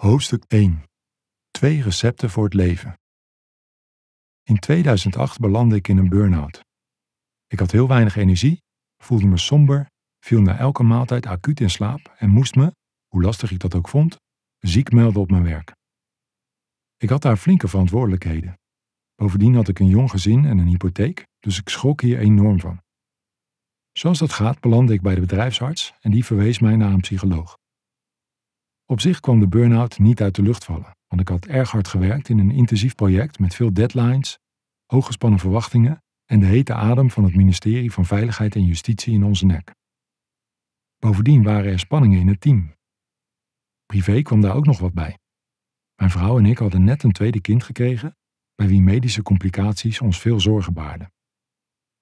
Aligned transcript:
Hoofdstuk 0.00 0.44
1. 0.48 0.82
Twee 1.50 1.82
recepten 1.82 2.30
voor 2.30 2.44
het 2.44 2.54
leven. 2.54 3.00
In 4.42 4.58
2008 4.58 5.38
belandde 5.38 5.76
ik 5.76 5.88
in 5.88 5.96
een 5.96 6.08
burn-out. 6.08 6.64
Ik 7.46 7.58
had 7.58 7.70
heel 7.70 7.88
weinig 7.88 8.16
energie, 8.16 8.62
voelde 8.96 9.26
me 9.26 9.38
somber, 9.38 9.90
viel 10.18 10.40
na 10.40 10.58
elke 10.58 10.82
maaltijd 10.82 11.26
acuut 11.26 11.60
in 11.60 11.70
slaap 11.70 12.14
en 12.18 12.30
moest 12.30 12.54
me, 12.54 12.74
hoe 13.08 13.22
lastig 13.22 13.50
ik 13.50 13.58
dat 13.58 13.74
ook 13.74 13.88
vond, 13.88 14.16
ziek 14.58 14.92
melden 14.92 15.22
op 15.22 15.30
mijn 15.30 15.42
werk. 15.42 15.72
Ik 16.96 17.08
had 17.08 17.22
daar 17.22 17.36
flinke 17.36 17.68
verantwoordelijkheden. 17.68 18.58
Bovendien 19.14 19.54
had 19.54 19.68
ik 19.68 19.78
een 19.78 19.88
jong 19.88 20.10
gezin 20.10 20.44
en 20.44 20.58
een 20.58 20.68
hypotheek, 20.68 21.26
dus 21.38 21.58
ik 21.58 21.68
schrok 21.68 22.00
hier 22.00 22.18
enorm 22.18 22.60
van. 22.60 22.82
Zoals 23.92 24.18
dat 24.18 24.32
gaat 24.32 24.60
belandde 24.60 24.92
ik 24.92 25.02
bij 25.02 25.14
de 25.14 25.20
bedrijfsarts 25.20 25.92
en 26.00 26.10
die 26.10 26.24
verwees 26.24 26.58
mij 26.58 26.76
naar 26.76 26.92
een 26.92 27.00
psycholoog. 27.00 27.59
Op 28.90 29.00
zich 29.00 29.20
kwam 29.20 29.40
de 29.40 29.48
burn-out 29.48 29.98
niet 29.98 30.22
uit 30.22 30.34
de 30.34 30.42
lucht 30.42 30.64
vallen, 30.64 30.96
want 31.06 31.20
ik 31.20 31.28
had 31.28 31.46
erg 31.46 31.70
hard 31.70 31.88
gewerkt 31.88 32.28
in 32.28 32.38
een 32.38 32.50
intensief 32.50 32.94
project 32.94 33.38
met 33.38 33.54
veel 33.54 33.72
deadlines, 33.72 34.38
hooggespannen 34.86 35.38
verwachtingen 35.38 36.02
en 36.24 36.40
de 36.40 36.46
hete 36.46 36.74
adem 36.74 37.10
van 37.10 37.24
het 37.24 37.34
ministerie 37.34 37.92
van 37.92 38.04
Veiligheid 38.04 38.54
en 38.54 38.64
Justitie 38.64 39.14
in 39.14 39.24
onze 39.24 39.46
nek. 39.46 39.74
Bovendien 40.98 41.42
waren 41.42 41.72
er 41.72 41.78
spanningen 41.78 42.20
in 42.20 42.28
het 42.28 42.40
team. 42.40 42.74
Privé 43.86 44.22
kwam 44.22 44.40
daar 44.40 44.54
ook 44.54 44.66
nog 44.66 44.78
wat 44.78 44.92
bij. 44.92 45.18
Mijn 45.94 46.10
vrouw 46.10 46.38
en 46.38 46.46
ik 46.46 46.58
hadden 46.58 46.84
net 46.84 47.02
een 47.02 47.12
tweede 47.12 47.40
kind 47.40 47.62
gekregen, 47.62 48.16
bij 48.54 48.66
wie 48.66 48.80
medische 48.80 49.22
complicaties 49.22 50.00
ons 50.00 50.20
veel 50.20 50.40
zorgen 50.40 50.72
baarden. 50.72 51.12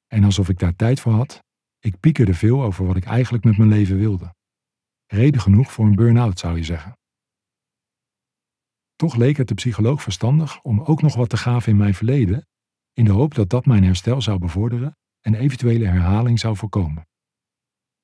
En 0.06 0.24
alsof 0.24 0.48
ik 0.48 0.58
daar 0.58 0.76
tijd 0.76 1.00
voor 1.00 1.12
had, 1.12 1.44
ik 1.78 2.00
piekerde 2.00 2.34
veel 2.34 2.62
over 2.62 2.86
wat 2.86 2.96
ik 2.96 3.04
eigenlijk 3.04 3.44
met 3.44 3.56
mijn 3.56 3.70
leven 3.70 3.98
wilde. 3.98 4.36
Reden 5.08 5.40
genoeg 5.40 5.72
voor 5.72 5.84
een 5.84 5.94
burn-out, 5.94 6.38
zou 6.38 6.56
je 6.56 6.64
zeggen. 6.64 6.98
Toch 8.96 9.16
leek 9.16 9.36
het 9.36 9.48
de 9.48 9.54
psycholoog 9.54 10.02
verstandig 10.02 10.60
om 10.62 10.80
ook 10.80 11.02
nog 11.02 11.14
wat 11.14 11.28
te 11.28 11.36
gaven 11.36 11.72
in 11.72 11.78
mijn 11.78 11.94
verleden, 11.94 12.46
in 12.92 13.04
de 13.04 13.10
hoop 13.10 13.34
dat 13.34 13.48
dat 13.48 13.66
mijn 13.66 13.84
herstel 13.84 14.22
zou 14.22 14.38
bevorderen 14.38 14.96
en 15.20 15.34
eventuele 15.34 15.86
herhaling 15.86 16.38
zou 16.38 16.56
voorkomen. 16.56 17.08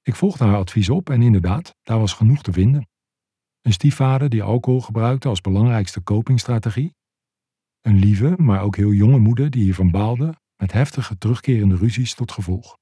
Ik 0.03 0.15
volgde 0.15 0.45
haar 0.45 0.56
advies 0.56 0.89
op 0.89 1.11
en 1.11 1.23
inderdaad, 1.23 1.75
daar 1.83 1.98
was 1.98 2.12
genoeg 2.12 2.43
te 2.43 2.53
vinden. 2.53 2.89
Een 3.61 3.73
stiefvader 3.73 4.28
die 4.28 4.43
alcohol 4.43 4.81
gebruikte 4.81 5.28
als 5.28 5.41
belangrijkste 5.41 6.03
copingstrategie. 6.03 6.95
Een 7.81 7.98
lieve, 7.98 8.34
maar 8.39 8.62
ook 8.62 8.77
heel 8.77 8.93
jonge 8.93 9.19
moeder 9.19 9.50
die 9.50 9.62
hiervan 9.62 9.91
baalde, 9.91 10.34
met 10.56 10.73
heftige 10.73 11.19
terugkerende 11.19 11.77
ruzies 11.77 12.15
tot 12.15 12.33
gevolg. 12.33 12.78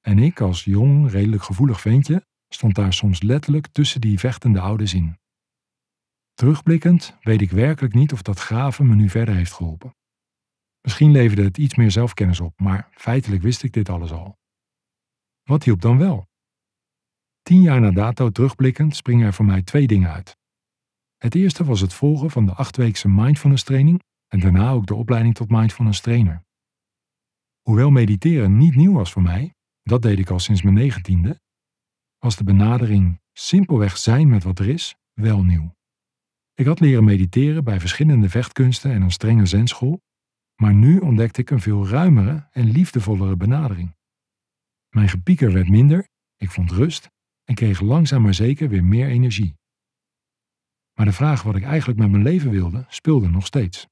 En 0.00 0.18
ik 0.18 0.40
als 0.40 0.64
jong, 0.64 1.10
redelijk 1.10 1.42
gevoelig 1.42 1.80
ventje 1.80 2.26
stond 2.48 2.74
daar 2.74 2.92
soms 2.92 3.22
letterlijk 3.22 3.66
tussen 3.66 4.00
die 4.00 4.18
vechtende 4.18 4.60
ouders 4.60 4.94
in. 4.94 5.18
Terugblikkend 6.34 7.16
weet 7.20 7.40
ik 7.40 7.50
werkelijk 7.50 7.94
niet 7.94 8.12
of 8.12 8.22
dat 8.22 8.38
graven 8.38 8.86
me 8.86 8.94
nu 8.94 9.08
verder 9.08 9.34
heeft 9.34 9.52
geholpen. 9.52 9.96
Misschien 10.80 11.10
leverde 11.10 11.42
het 11.42 11.58
iets 11.58 11.74
meer 11.74 11.90
zelfkennis 11.90 12.40
op, 12.40 12.60
maar 12.60 12.88
feitelijk 12.90 13.42
wist 13.42 13.62
ik 13.62 13.72
dit 13.72 13.88
alles 13.88 14.12
al. 14.12 14.38
Wat 15.42 15.64
hielp 15.64 15.80
dan 15.80 15.98
wel? 15.98 16.26
Tien 17.42 17.60
jaar 17.60 17.80
na 17.80 17.90
dato 17.90 18.30
terugblikkend 18.30 18.96
springen 18.96 19.26
er 19.26 19.34
voor 19.34 19.44
mij 19.44 19.62
twee 19.62 19.86
dingen 19.86 20.10
uit. 20.10 20.36
Het 21.16 21.34
eerste 21.34 21.64
was 21.64 21.80
het 21.80 21.94
volgen 21.94 22.30
van 22.30 22.46
de 22.46 22.52
achtweekse 22.52 23.08
mindfulness 23.08 23.64
training 23.64 24.02
en 24.26 24.40
daarna 24.40 24.70
ook 24.70 24.86
de 24.86 24.94
opleiding 24.94 25.34
tot 25.34 25.50
mindfulness 25.50 26.00
trainer. 26.00 26.44
Hoewel 27.62 27.90
mediteren 27.90 28.56
niet 28.56 28.74
nieuw 28.76 28.92
was 28.92 29.12
voor 29.12 29.22
mij, 29.22 29.54
dat 29.82 30.02
deed 30.02 30.18
ik 30.18 30.30
al 30.30 30.38
sinds 30.38 30.62
mijn 30.62 30.74
negentiende, 30.74 31.40
was 32.18 32.36
de 32.36 32.44
benadering 32.44 33.20
simpelweg 33.32 33.96
zijn 33.96 34.28
met 34.28 34.42
wat 34.42 34.58
er 34.58 34.68
is 34.68 34.96
wel 35.12 35.42
nieuw. 35.44 35.76
Ik 36.54 36.66
had 36.66 36.80
leren 36.80 37.04
mediteren 37.04 37.64
bij 37.64 37.80
verschillende 37.80 38.28
vechtkunsten 38.28 38.90
en 38.92 39.02
een 39.02 39.10
strenge 39.10 39.46
zenschool, 39.46 40.02
maar 40.54 40.74
nu 40.74 40.98
ontdekte 40.98 41.40
ik 41.40 41.50
een 41.50 41.60
veel 41.60 41.88
ruimere 41.88 42.48
en 42.50 42.70
liefdevollere 42.70 43.36
benadering. 43.36 43.96
Mijn 44.88 45.08
gepieker 45.08 45.52
werd 45.52 45.68
minder, 45.68 46.08
ik 46.36 46.50
vond 46.50 46.70
rust 46.70 47.10
en 47.44 47.54
kreeg 47.54 47.80
langzaam 47.80 48.22
maar 48.22 48.34
zeker 48.34 48.68
weer 48.68 48.84
meer 48.84 49.08
energie. 49.08 49.56
Maar 50.94 51.06
de 51.06 51.12
vraag 51.12 51.42
wat 51.42 51.56
ik 51.56 51.62
eigenlijk 51.62 51.98
met 51.98 52.10
mijn 52.10 52.22
leven 52.22 52.50
wilde, 52.50 52.84
speelde 52.88 53.28
nog 53.28 53.46
steeds. 53.46 53.86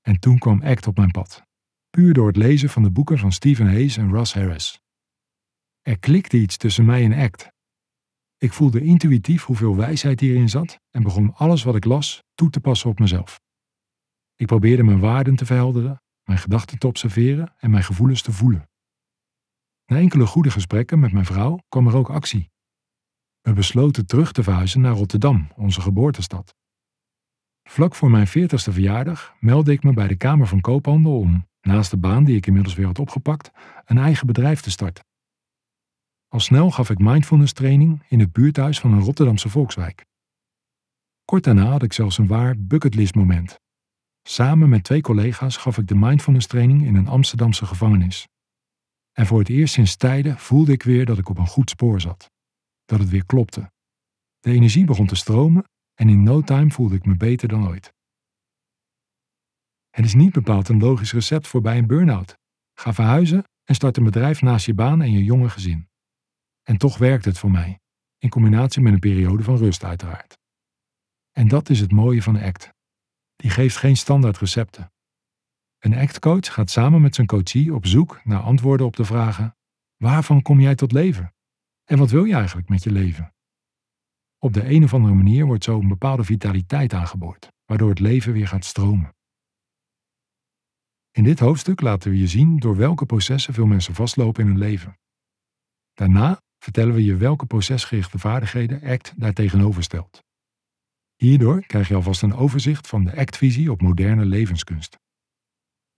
En 0.00 0.20
toen 0.20 0.38
kwam 0.38 0.62
ACT 0.62 0.86
op 0.86 0.96
mijn 0.96 1.10
pad, 1.10 1.42
puur 1.90 2.12
door 2.12 2.26
het 2.26 2.36
lezen 2.36 2.68
van 2.68 2.82
de 2.82 2.90
boeken 2.90 3.18
van 3.18 3.32
Stephen 3.32 3.66
Hayes 3.66 3.96
en 3.96 4.10
Russ 4.10 4.34
Harris. 4.34 4.80
Er 5.82 5.98
klikte 5.98 6.36
iets 6.36 6.56
tussen 6.56 6.84
mij 6.84 7.04
en 7.04 7.12
ACT. 7.12 7.50
Ik 8.36 8.52
voelde 8.52 8.80
intuïtief 8.80 9.44
hoeveel 9.44 9.76
wijsheid 9.76 10.20
hierin 10.20 10.48
zat 10.48 10.80
en 10.90 11.02
begon 11.02 11.34
alles 11.34 11.62
wat 11.62 11.74
ik 11.74 11.84
las 11.84 12.22
toe 12.34 12.50
te 12.50 12.60
passen 12.60 12.90
op 12.90 12.98
mezelf. 12.98 13.40
Ik 14.36 14.46
probeerde 14.46 14.82
mijn 14.82 15.00
waarden 15.00 15.36
te 15.36 15.46
verhelderen, 15.46 16.02
mijn 16.22 16.38
gedachten 16.38 16.78
te 16.78 16.86
observeren 16.86 17.54
en 17.58 17.70
mijn 17.70 17.84
gevoelens 17.84 18.22
te 18.22 18.32
voelen. 18.32 18.68
Na 19.86 19.96
enkele 19.96 20.26
goede 20.26 20.50
gesprekken 20.50 21.00
met 21.00 21.12
mijn 21.12 21.24
vrouw 21.24 21.58
kwam 21.68 21.86
er 21.86 21.96
ook 21.96 22.10
actie. 22.10 22.50
We 23.40 23.52
besloten 23.52 24.06
terug 24.06 24.32
te 24.32 24.42
verhuizen 24.42 24.80
naar 24.80 24.94
Rotterdam, 24.94 25.50
onze 25.56 25.80
geboortestad. 25.80 26.54
Vlak 27.62 27.94
voor 27.94 28.10
mijn 28.10 28.28
40ste 28.28 28.72
verjaardag 28.72 29.34
meldde 29.40 29.72
ik 29.72 29.82
me 29.82 29.92
bij 29.92 30.08
de 30.08 30.16
Kamer 30.16 30.46
van 30.46 30.60
Koophandel 30.60 31.18
om, 31.18 31.48
naast 31.60 31.90
de 31.90 31.96
baan 31.96 32.24
die 32.24 32.36
ik 32.36 32.46
inmiddels 32.46 32.74
weer 32.74 32.86
had 32.86 32.98
opgepakt, 32.98 33.50
een 33.84 33.98
eigen 33.98 34.26
bedrijf 34.26 34.60
te 34.60 34.70
starten. 34.70 35.04
Al 36.32 36.40
snel 36.40 36.70
gaf 36.70 36.90
ik 36.90 36.98
mindfulness 36.98 37.52
training 37.52 38.02
in 38.08 38.20
het 38.20 38.32
buurthuis 38.32 38.80
van 38.80 38.92
een 38.92 39.00
Rotterdamse 39.00 39.48
volkswijk. 39.48 40.04
Kort 41.24 41.44
daarna 41.44 41.64
had 41.64 41.82
ik 41.82 41.92
zelfs 41.92 42.18
een 42.18 42.26
waar 42.26 42.54
bucketlist 42.58 43.14
moment. 43.14 43.60
Samen 44.22 44.68
met 44.68 44.84
twee 44.84 45.00
collega's 45.00 45.56
gaf 45.56 45.78
ik 45.78 45.88
de 45.88 45.94
mindfulness 45.94 46.46
training 46.46 46.84
in 46.84 46.94
een 46.94 47.08
Amsterdamse 47.08 47.66
gevangenis. 47.66 48.28
En 49.12 49.26
voor 49.26 49.38
het 49.38 49.48
eerst 49.48 49.74
sinds 49.74 49.96
tijden 49.96 50.38
voelde 50.38 50.72
ik 50.72 50.82
weer 50.82 51.06
dat 51.06 51.18
ik 51.18 51.28
op 51.28 51.38
een 51.38 51.46
goed 51.46 51.70
spoor 51.70 52.00
zat. 52.00 52.30
Dat 52.84 52.98
het 52.98 53.08
weer 53.08 53.26
klopte. 53.26 53.72
De 54.40 54.50
energie 54.50 54.84
begon 54.84 55.06
te 55.06 55.16
stromen 55.16 55.64
en 55.94 56.08
in 56.08 56.22
no 56.22 56.40
time 56.40 56.70
voelde 56.70 56.94
ik 56.94 57.06
me 57.06 57.16
beter 57.16 57.48
dan 57.48 57.68
ooit. 57.68 57.92
Het 59.90 60.04
is 60.04 60.14
niet 60.14 60.32
bepaald 60.32 60.68
een 60.68 60.80
logisch 60.80 61.12
recept 61.12 61.46
voor 61.46 61.60
bij 61.60 61.78
een 61.78 61.86
burn-out. 61.86 62.38
Ga 62.74 62.92
verhuizen 62.92 63.44
en 63.64 63.74
start 63.74 63.96
een 63.96 64.04
bedrijf 64.04 64.42
naast 64.42 64.66
je 64.66 64.74
baan 64.74 65.02
en 65.02 65.12
je 65.12 65.24
jonge 65.24 65.48
gezin. 65.48 65.90
En 66.62 66.76
toch 66.76 66.98
werkt 66.98 67.24
het 67.24 67.38
voor 67.38 67.50
mij, 67.50 67.80
in 68.18 68.28
combinatie 68.28 68.82
met 68.82 68.92
een 68.92 68.98
periode 68.98 69.42
van 69.42 69.56
rust 69.56 69.84
uiteraard. 69.84 70.38
En 71.30 71.48
dat 71.48 71.68
is 71.68 71.80
het 71.80 71.92
mooie 71.92 72.22
van 72.22 72.36
ACT. 72.36 72.72
Die 73.36 73.50
geeft 73.50 73.76
geen 73.76 73.96
standaard 73.96 74.38
recepten. 74.38 74.92
Een 75.78 75.94
ACT-coach 75.94 76.52
gaat 76.52 76.70
samen 76.70 77.00
met 77.00 77.14
zijn 77.14 77.26
coachie 77.26 77.74
op 77.74 77.86
zoek 77.86 78.24
naar 78.24 78.40
antwoorden 78.40 78.86
op 78.86 78.96
de 78.96 79.04
vragen: 79.04 79.56
waarvan 79.96 80.42
kom 80.42 80.60
jij 80.60 80.74
tot 80.74 80.92
leven? 80.92 81.34
En 81.84 81.98
wat 81.98 82.10
wil 82.10 82.24
je 82.24 82.34
eigenlijk 82.34 82.68
met 82.68 82.82
je 82.82 82.90
leven? 82.90 83.34
Op 84.38 84.52
de 84.52 84.70
een 84.70 84.84
of 84.84 84.94
andere 84.94 85.14
manier 85.14 85.46
wordt 85.46 85.64
zo 85.64 85.80
een 85.80 85.88
bepaalde 85.88 86.24
vitaliteit 86.24 86.92
aangeboord, 86.92 87.52
waardoor 87.64 87.88
het 87.88 87.98
leven 87.98 88.32
weer 88.32 88.48
gaat 88.48 88.64
stromen. 88.64 89.14
In 91.10 91.24
dit 91.24 91.38
hoofdstuk 91.38 91.80
laten 91.80 92.10
we 92.10 92.18
je 92.18 92.26
zien 92.26 92.58
door 92.58 92.76
welke 92.76 93.06
processen 93.06 93.54
veel 93.54 93.66
mensen 93.66 93.94
vastlopen 93.94 94.42
in 94.42 94.48
hun 94.48 94.58
leven. 94.58 94.98
Daarna 95.92 96.42
vertellen 96.62 96.94
we 96.94 97.04
je 97.04 97.16
welke 97.16 97.46
procesgerichte 97.46 98.18
vaardigheden 98.18 98.82
ACT 98.82 99.12
daartegenover 99.16 99.82
stelt. 99.82 100.22
Hierdoor 101.16 101.66
krijg 101.66 101.88
je 101.88 101.94
alvast 101.94 102.22
een 102.22 102.34
overzicht 102.34 102.88
van 102.88 103.04
de 103.04 103.16
ACT-visie 103.16 103.70
op 103.70 103.80
moderne 103.80 104.24
levenskunst. 104.24 104.96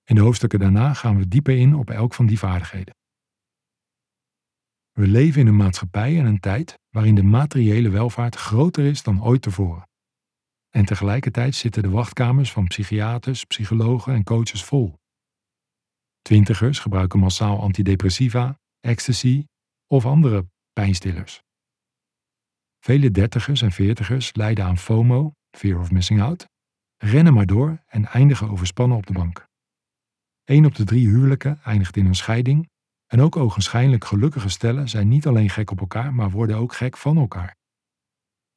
In 0.04 0.14
de 0.14 0.20
hoofdstukken 0.20 0.58
daarna 0.58 0.94
gaan 0.94 1.16
we 1.16 1.28
dieper 1.28 1.56
in 1.56 1.74
op 1.74 1.90
elk 1.90 2.14
van 2.14 2.26
die 2.26 2.38
vaardigheden. 2.38 2.94
We 4.92 5.06
leven 5.06 5.40
in 5.40 5.46
een 5.46 5.56
maatschappij 5.56 6.18
en 6.18 6.24
een 6.24 6.40
tijd 6.40 6.78
waarin 6.90 7.14
de 7.14 7.22
materiële 7.22 7.88
welvaart 7.88 8.36
groter 8.36 8.84
is 8.84 9.02
dan 9.02 9.24
ooit 9.24 9.42
tevoren. 9.42 9.88
En 10.70 10.84
tegelijkertijd 10.84 11.54
zitten 11.54 11.82
de 11.82 11.90
wachtkamers 11.90 12.52
van 12.52 12.66
psychiaters, 12.66 13.44
psychologen 13.44 14.14
en 14.14 14.24
coaches 14.24 14.64
vol. 14.64 14.98
Twintigers 16.22 16.78
gebruiken 16.78 17.18
massaal 17.18 17.60
antidepressiva, 17.60 18.58
ecstasy 18.80 19.46
of 19.86 20.06
andere 20.06 20.52
pijnstillers. 20.74 21.42
Vele 22.78 23.10
dertigers 23.10 23.62
en 23.62 23.72
veertigers 23.72 24.34
lijden 24.34 24.64
aan 24.64 24.78
FOMO, 24.78 25.32
fear 25.50 25.80
of 25.80 25.90
missing 25.90 26.22
out, 26.22 26.46
rennen 26.96 27.34
maar 27.34 27.46
door 27.46 27.82
en 27.86 28.06
eindigen 28.06 28.48
overspannen 28.48 28.96
op 28.96 29.06
de 29.06 29.12
bank. 29.12 29.46
Een 30.44 30.66
op 30.66 30.74
de 30.74 30.84
drie 30.84 31.08
huwelijken 31.08 31.60
eindigt 31.62 31.96
in 31.96 32.06
een 32.06 32.14
scheiding 32.14 32.68
en 33.06 33.20
ook 33.20 33.36
ogenschijnlijk 33.36 34.04
gelukkige 34.04 34.48
stellen 34.48 34.88
zijn 34.88 35.08
niet 35.08 35.26
alleen 35.26 35.50
gek 35.50 35.70
op 35.70 35.80
elkaar, 35.80 36.14
maar 36.14 36.30
worden 36.30 36.56
ook 36.56 36.74
gek 36.74 36.96
van 36.96 37.16
elkaar. 37.16 37.56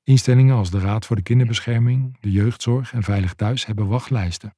Instellingen 0.04 0.56
als 0.56 0.72
de 0.72 0.80
Raad 0.80 1.06
voor 1.06 1.16
de 1.16 1.22
Kinderbescherming, 1.22 2.18
de 2.20 2.32
Jeugdzorg 2.32 2.94
en 2.94 3.04
Veilig 3.04 3.34
Thuis 3.34 3.66
hebben 3.66 3.88
wachtlijsten. 3.88 4.56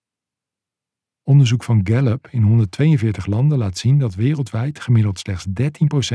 Onderzoek 1.30 1.64
van 1.64 1.88
Gallup 1.88 2.28
in 2.28 2.42
142 2.42 3.26
landen 3.26 3.58
laat 3.58 3.78
zien 3.78 3.98
dat 3.98 4.16
wereldwijd 4.16 4.80
gemiddeld 4.80 5.20
slechts 5.20 5.46
13% 5.48 5.52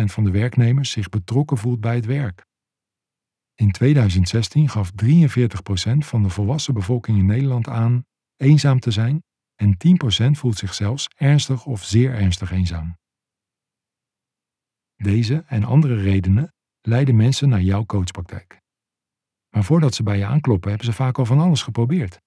van 0.04 0.24
de 0.24 0.30
werknemers 0.30 0.90
zich 0.90 1.08
betrokken 1.08 1.56
voelt 1.56 1.80
bij 1.80 1.94
het 1.94 2.04
werk. 2.04 2.46
In 3.54 3.70
2016 3.70 4.68
gaf 4.68 4.90
43% 5.04 5.04
van 5.98 6.22
de 6.22 6.28
volwassen 6.28 6.74
bevolking 6.74 7.18
in 7.18 7.26
Nederland 7.26 7.68
aan 7.68 8.04
eenzaam 8.36 8.78
te 8.78 8.90
zijn 8.90 9.22
en 9.54 9.76
10% 10.26 10.30
voelt 10.30 10.58
zich 10.58 10.74
zelfs 10.74 11.08
ernstig 11.16 11.66
of 11.66 11.84
zeer 11.84 12.14
ernstig 12.14 12.50
eenzaam. 12.50 12.96
Deze 14.96 15.44
en 15.46 15.64
andere 15.64 15.96
redenen 15.96 16.52
leiden 16.80 17.16
mensen 17.16 17.48
naar 17.48 17.62
jouw 17.62 17.84
coachpraktijk. 17.84 18.60
Maar 19.50 19.64
voordat 19.64 19.94
ze 19.94 20.02
bij 20.02 20.18
je 20.18 20.26
aankloppen, 20.26 20.68
hebben 20.68 20.86
ze 20.86 20.92
vaak 20.92 21.18
al 21.18 21.26
van 21.26 21.38
alles 21.38 21.62
geprobeerd. 21.62 22.22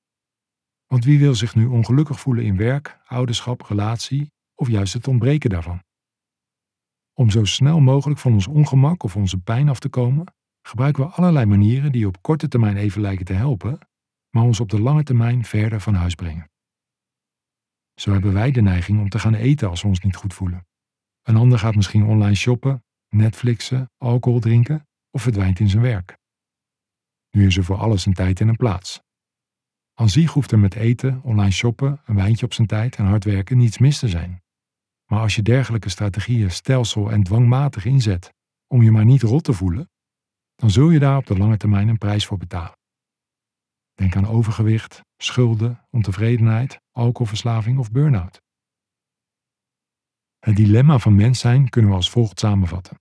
Want 0.88 1.06
wie 1.06 1.20
wil 1.20 1.36
zich 1.36 1.56
nu 1.56 1.66
ongelukkig 1.66 2.20
voelen 2.20 2.44
in 2.44 2.58
werk, 2.58 3.00
ouderschap, 3.06 3.62
relatie 3.62 4.32
of 4.56 4.68
juist 4.68 4.94
het 4.94 5.08
ontbreken 5.08 5.50
daarvan? 5.50 5.84
Om 7.14 7.30
zo 7.30 7.46
snel 7.46 7.80
mogelijk 7.80 8.20
van 8.20 8.34
ons 8.34 8.48
ongemak 8.48 9.04
of 9.04 9.16
onze 9.16 9.38
pijn 9.38 9.70
af 9.70 9.80
te 9.80 9.90
komen, 9.90 10.34
gebruiken 10.62 11.04
we 11.04 11.10
allerlei 11.10 11.46
manieren 11.46 11.92
die 11.92 12.08
op 12.08 12.22
korte 12.22 12.48
termijn 12.48 12.78
even 12.78 13.02
lijken 13.02 13.26
te 13.26 13.34
helpen, 13.34 13.80
maar 14.30 14.44
ons 14.44 14.60
op 14.60 14.70
de 14.70 14.82
lange 14.82 15.04
termijn 15.04 15.46
verder 15.46 15.82
van 15.82 15.94
huis 15.94 16.16
brengen. 16.16 16.50
Zo 17.94 18.12
hebben 18.12 18.34
wij 18.34 18.52
de 18.52 18.62
neiging 18.62 19.00
om 19.00 19.10
te 19.10 19.20
gaan 19.20 19.34
eten 19.34 19.70
als 19.70 19.82
we 19.82 19.88
ons 19.88 20.00
niet 20.00 20.16
goed 20.16 20.34
voelen. 20.34 20.68
Een 21.22 21.36
ander 21.36 21.60
gaat 21.60 21.76
misschien 21.76 22.04
online 22.04 22.36
shoppen, 22.36 22.84
Netflixen, 23.10 23.92
alcohol 23.98 24.40
drinken 24.40 24.88
of 25.12 25.22
verdwijnt 25.22 25.60
in 25.60 25.70
zijn 25.70 25.82
werk. 25.82 26.18
Nu 27.30 27.46
is 27.46 27.58
er 27.58 27.64
voor 27.64 27.78
alles 27.78 28.06
een 28.06 28.14
tijd 28.14 28.42
en 28.42 28.48
een 28.48 28.56
plaats. 28.56 29.02
Aan 30.00 30.10
zich 30.10 30.32
hoeft 30.32 30.52
er 30.52 30.60
met 30.60 30.76
eten, 30.76 31.22
online 31.24 31.52
shoppen, 31.52 32.02
een 32.06 32.16
wijntje 32.16 32.46
op 32.46 32.54
zijn 32.54 32.68
tijd 32.68 32.96
en 32.96 33.06
hard 33.06 33.24
werken 33.24 33.58
niets 33.58 33.78
mis 33.78 34.00
te 34.00 34.08
zijn. 34.08 34.44
Maar 35.06 35.20
als 35.20 35.36
je 35.36 35.42
dergelijke 35.42 35.90
strategieën 35.90 36.52
stelsel 36.52 37.12
en 37.12 37.24
dwangmatig 37.24 37.86
inzet 37.86 38.34
om 38.68 38.84
je 38.84 38.92
maar 38.92 39.06
niet 39.06 39.22
rot 39.22 39.44
te 39.44 39.54
voelen, 39.54 39.90
dan 40.56 40.70
zul 40.70 40.90
je 40.90 41.00
daar 41.00 41.18
op 41.18 41.26
de 41.26 41.38
lange 41.38 41.58
termijn 41.58 41.88
een 41.88 41.98
prijs 41.98 42.26
voor 42.26 42.38
betalen. 42.38 42.78
Denk 43.94 44.16
aan 44.16 44.28
overgewicht, 44.28 45.02
schulden, 45.18 45.86
ontevredenheid, 45.90 46.80
alcoholverslaving 46.92 47.78
of 47.78 47.92
burn-out. 47.92 48.42
Het 50.40 50.56
dilemma 50.56 51.00
van 51.00 51.16
mens 51.16 51.40
zijn 51.40 51.70
kunnen 51.70 51.92
we 51.92 51.98
als 51.98 52.10
volgt 52.10 52.40
samenvatten. 52.40 53.00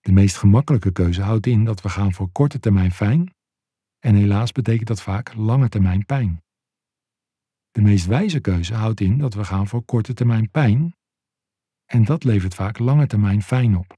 De 0.00 0.12
meest 0.12 0.36
gemakkelijke 0.36 0.92
keuze 0.92 1.22
houdt 1.22 1.46
in 1.46 1.64
dat 1.64 1.82
we 1.82 1.88
gaan 1.88 2.12
voor 2.12 2.28
korte 2.32 2.58
termijn 2.58 2.92
fijn 2.92 3.36
en 3.98 4.14
helaas 4.14 4.52
betekent 4.52 4.88
dat 4.88 5.02
vaak 5.02 5.34
lange 5.34 5.68
termijn 5.68 6.06
pijn. 6.06 6.42
De 7.70 7.80
meest 7.80 8.06
wijze 8.06 8.40
keuze 8.40 8.74
houdt 8.74 9.00
in 9.00 9.18
dat 9.18 9.34
we 9.34 9.44
gaan 9.44 9.66
voor 9.66 9.84
korte 9.84 10.14
termijn 10.14 10.50
pijn 10.50 10.96
en 11.84 12.04
dat 12.04 12.24
levert 12.24 12.54
vaak 12.54 12.78
lange 12.78 13.06
termijn 13.06 13.42
fijn 13.42 13.76
op. 13.76 13.96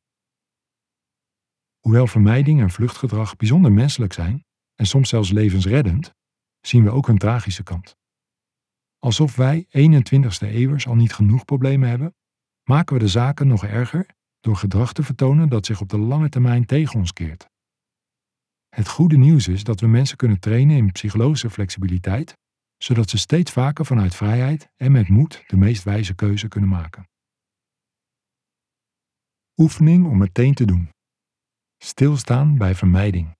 Hoewel 1.79 2.07
vermijding 2.07 2.61
en 2.61 2.71
vluchtgedrag 2.71 3.37
bijzonder 3.37 3.73
menselijk 3.73 4.13
zijn 4.13 4.45
en 4.75 4.87
soms 4.87 5.09
zelfs 5.09 5.31
levensreddend, 5.31 6.13
zien 6.61 6.85
we 6.85 6.91
ook 6.91 7.09
een 7.09 7.19
tragische 7.19 7.63
kant. 7.63 7.97
Alsof 8.99 9.37
wij 9.37 9.67
21ste 9.67 10.47
eeuwers 10.47 10.87
al 10.87 10.95
niet 10.95 11.13
genoeg 11.13 11.45
problemen 11.45 11.89
hebben, 11.89 12.15
maken 12.63 12.95
we 12.95 13.03
de 13.03 13.09
zaken 13.09 13.47
nog 13.47 13.65
erger 13.65 14.07
door 14.41 14.57
gedrag 14.57 14.93
te 14.93 15.03
vertonen 15.03 15.49
dat 15.49 15.67
zich 15.67 15.81
op 15.81 15.89
de 15.89 15.99
lange 15.99 16.29
termijn 16.29 16.67
tegen 16.67 16.99
ons 16.99 17.13
keert. 17.13 17.50
Het 18.71 18.89
goede 18.89 19.17
nieuws 19.17 19.49
is 19.49 19.65
dat 19.65 19.81
we 19.81 19.87
mensen 19.87 20.17
kunnen 20.17 20.41
trainen 20.41 20.77
in 20.77 20.93
psychologische 20.93 21.51
flexibiliteit, 21.51 22.37
zodat 22.77 23.11
ze 23.11 23.19
steeds 23.19 23.53
vaker 23.53 23.87
vanuit 23.87 24.15
vrijheid 24.15 24.69
en 24.77 24.93
met 24.93 25.09
moed 25.09 25.45
de 25.47 25.57
meest 25.57 25.83
wijze 25.83 26.15
keuze 26.15 26.49
kunnen 26.49 26.71
maken. 26.71 27.09
Oefening 29.57 30.07
om 30.07 30.19
meteen 30.19 30.55
te 30.55 30.65
doen. 30.65 30.89
Stilstaan 31.83 32.59
bij 32.59 32.75
vermijding. 32.75 33.37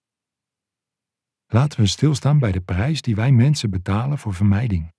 Laten 1.47 1.81
we 1.81 1.87
stilstaan 1.87 2.39
bij 2.39 2.53
de 2.53 2.61
prijs 2.61 3.03
die 3.03 3.15
wij 3.15 3.33
mensen 3.33 3.71
betalen 3.71 4.19
voor 4.19 4.35
vermijding. 4.35 4.93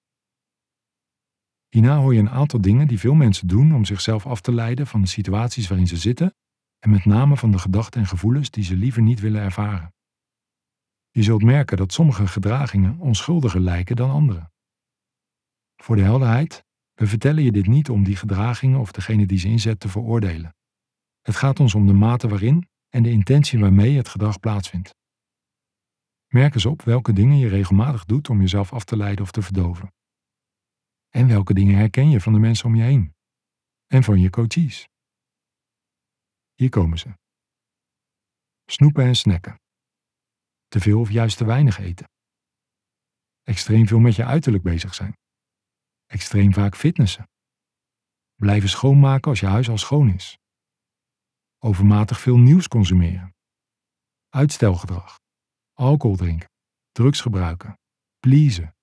Hierna 1.69 1.98
hoor 1.98 2.13
je 2.13 2.19
een 2.19 2.30
aantal 2.30 2.62
dingen 2.62 2.88
die 2.88 3.00
veel 3.00 3.13
mensen 3.13 3.48
doen 3.48 3.75
om 3.75 3.86
zichzelf 3.86 4.25
af 4.25 4.42
te 4.42 4.51
leiden 4.51 4.88
van 4.88 5.01
de 5.01 5.07
situaties 5.07 5.68
waarin 5.68 5.88
ze 5.88 5.98
zitten 5.98 6.34
en 6.80 6.89
met 6.89 7.06
name 7.06 7.38
van 7.38 7.51
de 7.51 7.60
gedachten 7.60 8.01
en 8.01 8.07
gevoelens 8.07 8.50
die 8.50 8.63
ze 8.63 8.75
liever 8.75 9.01
niet 9.01 9.19
willen 9.19 9.42
ervaren. 9.42 9.94
Je 11.12 11.24
zult 11.24 11.44
merken 11.44 11.78
dat 11.78 11.94
sommige 11.94 12.28
gedragingen 12.28 13.00
onschuldiger 13.00 13.60
lijken 13.60 13.96
dan 13.96 14.10
andere. 14.10 14.52
Voor 15.75 15.96
de 15.96 16.02
helderheid, 16.02 16.66
we 16.94 17.08
vertellen 17.08 17.44
je 17.44 17.52
dit 17.52 17.68
niet 17.68 17.90
om 17.90 18.04
die 18.04 18.16
gedragingen 18.16 18.80
of 18.80 18.92
degene 18.92 19.25
die 19.25 19.38
ze 19.38 19.48
inzet 19.48 19.80
te 19.80 19.90
veroordelen. 19.90 20.56
Het 21.22 21.36
gaat 21.36 21.60
ons 21.60 21.75
om 21.75 21.88
de 21.88 21.94
mate 21.94 22.28
waarin 22.28 22.69
en 22.90 23.04
de 23.04 23.10
intentie 23.10 23.60
waarmee 23.60 23.98
het 23.98 24.08
gedrag 24.08 24.40
plaatsvindt. 24.40 24.96
Merk 26.28 26.54
eens 26.54 26.66
op 26.66 26.81
welke 26.81 27.13
dingen 27.13 27.38
je 27.38 27.48
regelmatig 27.48 28.06
doet 28.06 28.30
om 28.30 28.40
jezelf 28.40 28.74
af 28.74 28.84
te 28.84 28.98
leiden 28.98 29.24
of 29.24 29.31
te 29.31 29.42
verdoven. 29.42 29.94
En 31.10 31.28
welke 31.28 31.54
dingen 31.54 31.78
herken 31.78 32.10
je 32.10 32.22
van 32.22 32.34
de 32.34 32.40
mensen 32.40 32.66
om 32.66 32.75
je 32.75 32.84
heen? 32.84 33.16
En 33.88 34.04
van 34.04 34.19
je 34.19 34.30
coaches? 34.30 34.88
Hier 36.54 36.69
komen 36.69 36.98
ze. 36.98 37.18
Snoepen 38.66 39.04
en 39.04 39.16
snacken. 39.16 39.61
Te 40.71 40.79
veel 40.79 41.00
of 41.00 41.09
juist 41.12 41.38
te 41.38 41.45
weinig 41.45 41.77
eten. 41.77 42.09
Extreem 43.44 43.88
veel 43.88 44.00
met 44.00 44.15
je 44.15 44.25
uiterlijk 44.25 44.63
bezig 44.63 44.94
zijn. 44.94 45.13
Extreem 46.06 46.53
vaak 46.53 46.75
fitnessen. 46.75 47.29
Blijven 48.35 48.69
schoonmaken 48.69 49.29
als 49.29 49.39
je 49.39 49.45
huis 49.45 49.69
al 49.69 49.77
schoon 49.77 50.13
is. 50.13 50.38
Overmatig 51.57 52.19
veel 52.19 52.38
nieuws 52.38 52.68
consumeren. 52.68 53.35
Uitstelgedrag. 54.29 55.19
Alcohol 55.73 56.15
drinken. 56.15 56.50
Drugs 56.91 57.21
gebruiken. 57.21 57.79
Pleasen. 58.19 58.75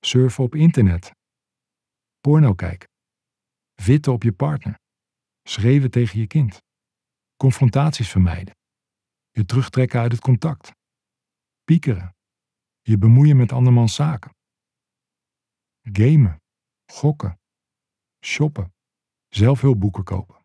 Surfen 0.00 0.44
op 0.44 0.54
internet 0.54 1.12
Porno 2.20 2.54
kijken. 2.54 2.88
Vitten 3.74 4.12
op 4.12 4.22
je 4.22 4.32
partner. 4.32 4.78
Schreeuwen 5.42 5.90
tegen 5.90 6.20
je 6.20 6.26
kind. 6.26 6.58
Confrontaties 7.36 8.10
vermijden. 8.10 8.54
Je 9.30 9.44
terugtrekken 9.44 10.00
uit 10.00 10.12
het 10.12 10.20
contact. 10.20 10.78
Piekeren. 11.70 12.16
Je 12.80 12.98
bemoeien 12.98 13.36
met 13.36 13.52
andermans 13.52 13.94
zaken. 13.94 14.36
Gamen. 15.82 16.42
Gokken. 16.86 17.40
Shoppen. 18.24 18.74
Zelfhulpboeken 19.28 20.04
kopen. 20.04 20.44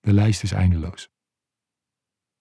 De 0.00 0.12
lijst 0.12 0.42
is 0.42 0.52
eindeloos. 0.52 1.08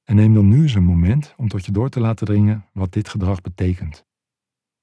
En 0.04 0.16
neem 0.16 0.34
dan 0.34 0.48
nu 0.48 0.62
eens 0.62 0.74
een 0.74 0.84
moment 0.84 1.34
om 1.38 1.48
tot 1.48 1.66
je 1.66 1.72
door 1.72 1.90
te 1.90 2.00
laten 2.00 2.26
dringen 2.26 2.70
wat 2.74 2.92
dit 2.92 3.10
gedrag 3.10 3.42
betekent. 3.42 4.06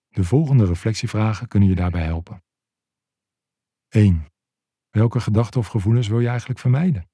De 0.09 0.25
volgende 0.25 0.67
reflectievragen 0.67 1.49
kunnen 1.49 1.69
je 1.69 1.75
daarbij 1.75 2.05
helpen. 2.05 2.45
1. 3.89 4.27
Welke 4.91 5.21
gedachten 5.21 5.61
of 5.61 5.67
gevoelens 5.67 6.09
wil 6.09 6.21
je 6.21 6.29
eigenlijk 6.29 6.61
vermijden? 6.61 7.11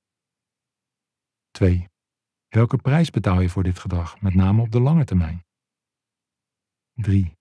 2. 1.51 1.89
Welke 2.49 2.77
prijs 2.77 3.11
betaal 3.11 3.41
je 3.41 3.49
voor 3.49 3.63
dit 3.63 3.79
gedrag, 3.79 4.21
met 4.21 4.35
name 4.35 4.63
op 4.63 4.71
de 4.71 4.81
lange 4.81 5.05
termijn? 5.05 5.46
3. 7.03 7.37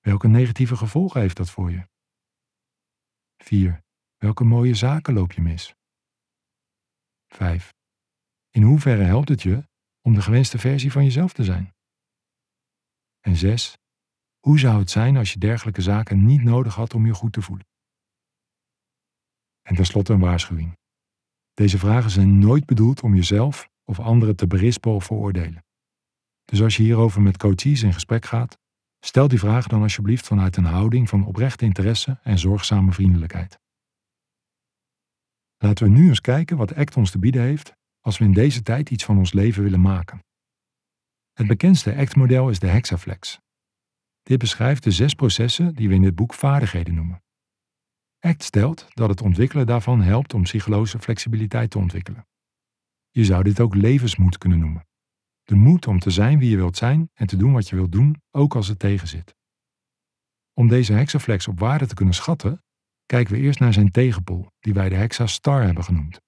Welke 0.00 0.28
negatieve 0.28 0.76
gevolgen 0.76 1.20
heeft 1.20 1.36
dat 1.36 1.50
voor 1.50 1.70
je? 1.70 1.88
4. 3.36 3.82
Welke 4.16 4.44
mooie 4.44 4.74
zaken 4.74 5.14
loop 5.14 5.32
je 5.32 5.40
mis? 5.40 5.74
5. 7.26 7.72
In 8.50 8.62
hoeverre 8.62 9.02
helpt 9.02 9.28
het 9.28 9.42
je 9.42 9.68
om 10.00 10.14
de 10.14 10.22
gewenste 10.22 10.58
versie 10.58 10.92
van 10.92 11.04
jezelf 11.04 11.32
te 11.32 11.44
zijn? 11.44 11.74
En 13.20 13.36
6. 13.36 13.78
Hoe 14.40 14.58
zou 14.58 14.78
het 14.78 14.90
zijn 14.90 15.16
als 15.16 15.32
je 15.32 15.38
dergelijke 15.38 15.82
zaken 15.82 16.24
niet 16.24 16.42
nodig 16.42 16.74
had 16.74 16.94
om 16.94 17.06
je 17.06 17.14
goed 17.14 17.32
te 17.32 17.42
voelen? 17.42 17.66
En 19.62 19.74
tenslotte 19.74 20.12
een 20.12 20.20
waarschuwing. 20.20 20.78
Deze 21.54 21.78
vragen 21.78 22.10
zijn 22.10 22.38
nooit 22.38 22.66
bedoeld 22.66 23.02
om 23.02 23.14
jezelf 23.14 23.68
of 23.84 24.00
anderen 24.00 24.36
te 24.36 24.46
berispen 24.46 24.92
of 24.92 25.04
veroordelen. 25.04 25.64
Dus 26.44 26.62
als 26.62 26.76
je 26.76 26.82
hierover 26.82 27.22
met 27.22 27.36
coaches 27.36 27.82
in 27.82 27.92
gesprek 27.92 28.24
gaat, 28.24 28.62
stel 29.04 29.28
die 29.28 29.38
vragen 29.38 29.68
dan 29.68 29.82
alsjeblieft 29.82 30.26
vanuit 30.26 30.56
een 30.56 30.64
houding 30.64 31.08
van 31.08 31.26
oprechte 31.26 31.64
interesse 31.64 32.18
en 32.22 32.38
zorgzame 32.38 32.92
vriendelijkheid. 32.92 33.58
Laten 35.56 35.84
we 35.84 35.90
nu 35.90 36.08
eens 36.08 36.20
kijken 36.20 36.56
wat 36.56 36.74
ACT 36.74 36.96
ons 36.96 37.10
te 37.10 37.18
bieden 37.18 37.42
heeft 37.42 37.74
als 38.00 38.18
we 38.18 38.24
in 38.24 38.32
deze 38.32 38.62
tijd 38.62 38.90
iets 38.90 39.04
van 39.04 39.18
ons 39.18 39.32
leven 39.32 39.62
willen 39.62 39.80
maken. 39.80 40.24
Het 41.32 41.46
bekendste 41.46 41.96
ACT-model 41.96 42.48
is 42.48 42.58
de 42.58 42.66
Hexaflex. 42.66 43.38
Dit 44.22 44.38
beschrijft 44.38 44.82
de 44.82 44.90
zes 44.90 45.14
processen 45.14 45.74
die 45.74 45.88
we 45.88 45.94
in 45.94 46.02
dit 46.02 46.14
boek 46.14 46.34
vaardigheden 46.34 46.94
noemen. 46.94 47.22
ACT 48.18 48.42
stelt 48.42 48.86
dat 48.88 49.08
het 49.08 49.22
ontwikkelen 49.22 49.66
daarvan 49.66 50.02
helpt 50.02 50.34
om 50.34 50.42
psychologische 50.42 50.98
flexibiliteit 50.98 51.70
te 51.70 51.78
ontwikkelen. 51.78 52.26
Je 53.10 53.24
zou 53.24 53.42
dit 53.42 53.60
ook 53.60 53.74
levensmoed 53.74 54.38
kunnen 54.38 54.58
noemen. 54.58 54.86
De 55.44 55.54
moed 55.54 55.86
om 55.86 55.98
te 55.98 56.10
zijn 56.10 56.38
wie 56.38 56.50
je 56.50 56.56
wilt 56.56 56.76
zijn 56.76 57.10
en 57.14 57.26
te 57.26 57.36
doen 57.36 57.52
wat 57.52 57.68
je 57.68 57.76
wilt 57.76 57.92
doen, 57.92 58.22
ook 58.30 58.54
als 58.54 58.68
het 58.68 58.78
tegenzit. 58.78 59.34
Om 60.52 60.68
deze 60.68 60.92
hexaflex 60.92 61.48
op 61.48 61.58
waarde 61.58 61.86
te 61.86 61.94
kunnen 61.94 62.14
schatten, 62.14 62.62
kijken 63.06 63.34
we 63.34 63.40
eerst 63.40 63.60
naar 63.60 63.72
zijn 63.72 63.90
tegenpol, 63.90 64.50
die 64.60 64.74
wij 64.74 64.88
de 64.88 64.94
hexastar 64.94 65.62
hebben 65.62 65.84
genoemd. 65.84 66.20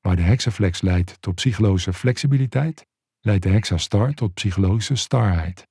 Waar 0.00 0.16
de 0.16 0.22
hexaflex 0.22 0.80
leidt 0.80 1.22
tot 1.22 1.34
psychologische 1.34 1.92
flexibiliteit, 1.92 2.86
leidt 3.20 3.42
de 3.42 3.48
hexastar 3.48 4.14
tot 4.14 4.34
psychologische 4.34 4.96
starheid. 4.96 5.68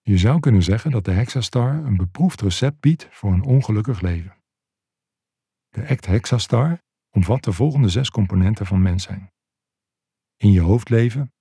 Je 0.00 0.18
zou 0.18 0.40
kunnen 0.40 0.62
zeggen 0.62 0.90
dat 0.90 1.04
de 1.04 1.12
hexastar 1.12 1.74
een 1.74 1.96
beproefd 1.96 2.40
recept 2.40 2.80
biedt 2.80 3.08
voor 3.10 3.32
een 3.32 3.44
ongelukkig 3.44 4.00
leven. 4.00 4.36
De 5.68 5.88
act 5.88 6.06
hexastar 6.06 6.82
omvat 7.10 7.44
de 7.44 7.52
volgende 7.52 7.88
zes 7.88 8.10
componenten 8.10 8.66
van 8.66 8.82
mens 8.82 9.02
zijn. 9.02 9.32
In 10.36 10.52
je 10.52 10.60
hoofd 10.60 10.88
leven, 10.88 11.32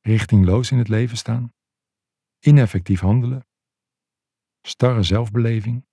richtingloos 0.00 0.70
in 0.70 0.78
het 0.78 0.88
leven 0.88 1.16
staan, 1.16 1.52
ineffectief 2.38 3.00
handelen, 3.00 3.46
starre 4.60 5.02
zelfbeleving, 5.02 5.86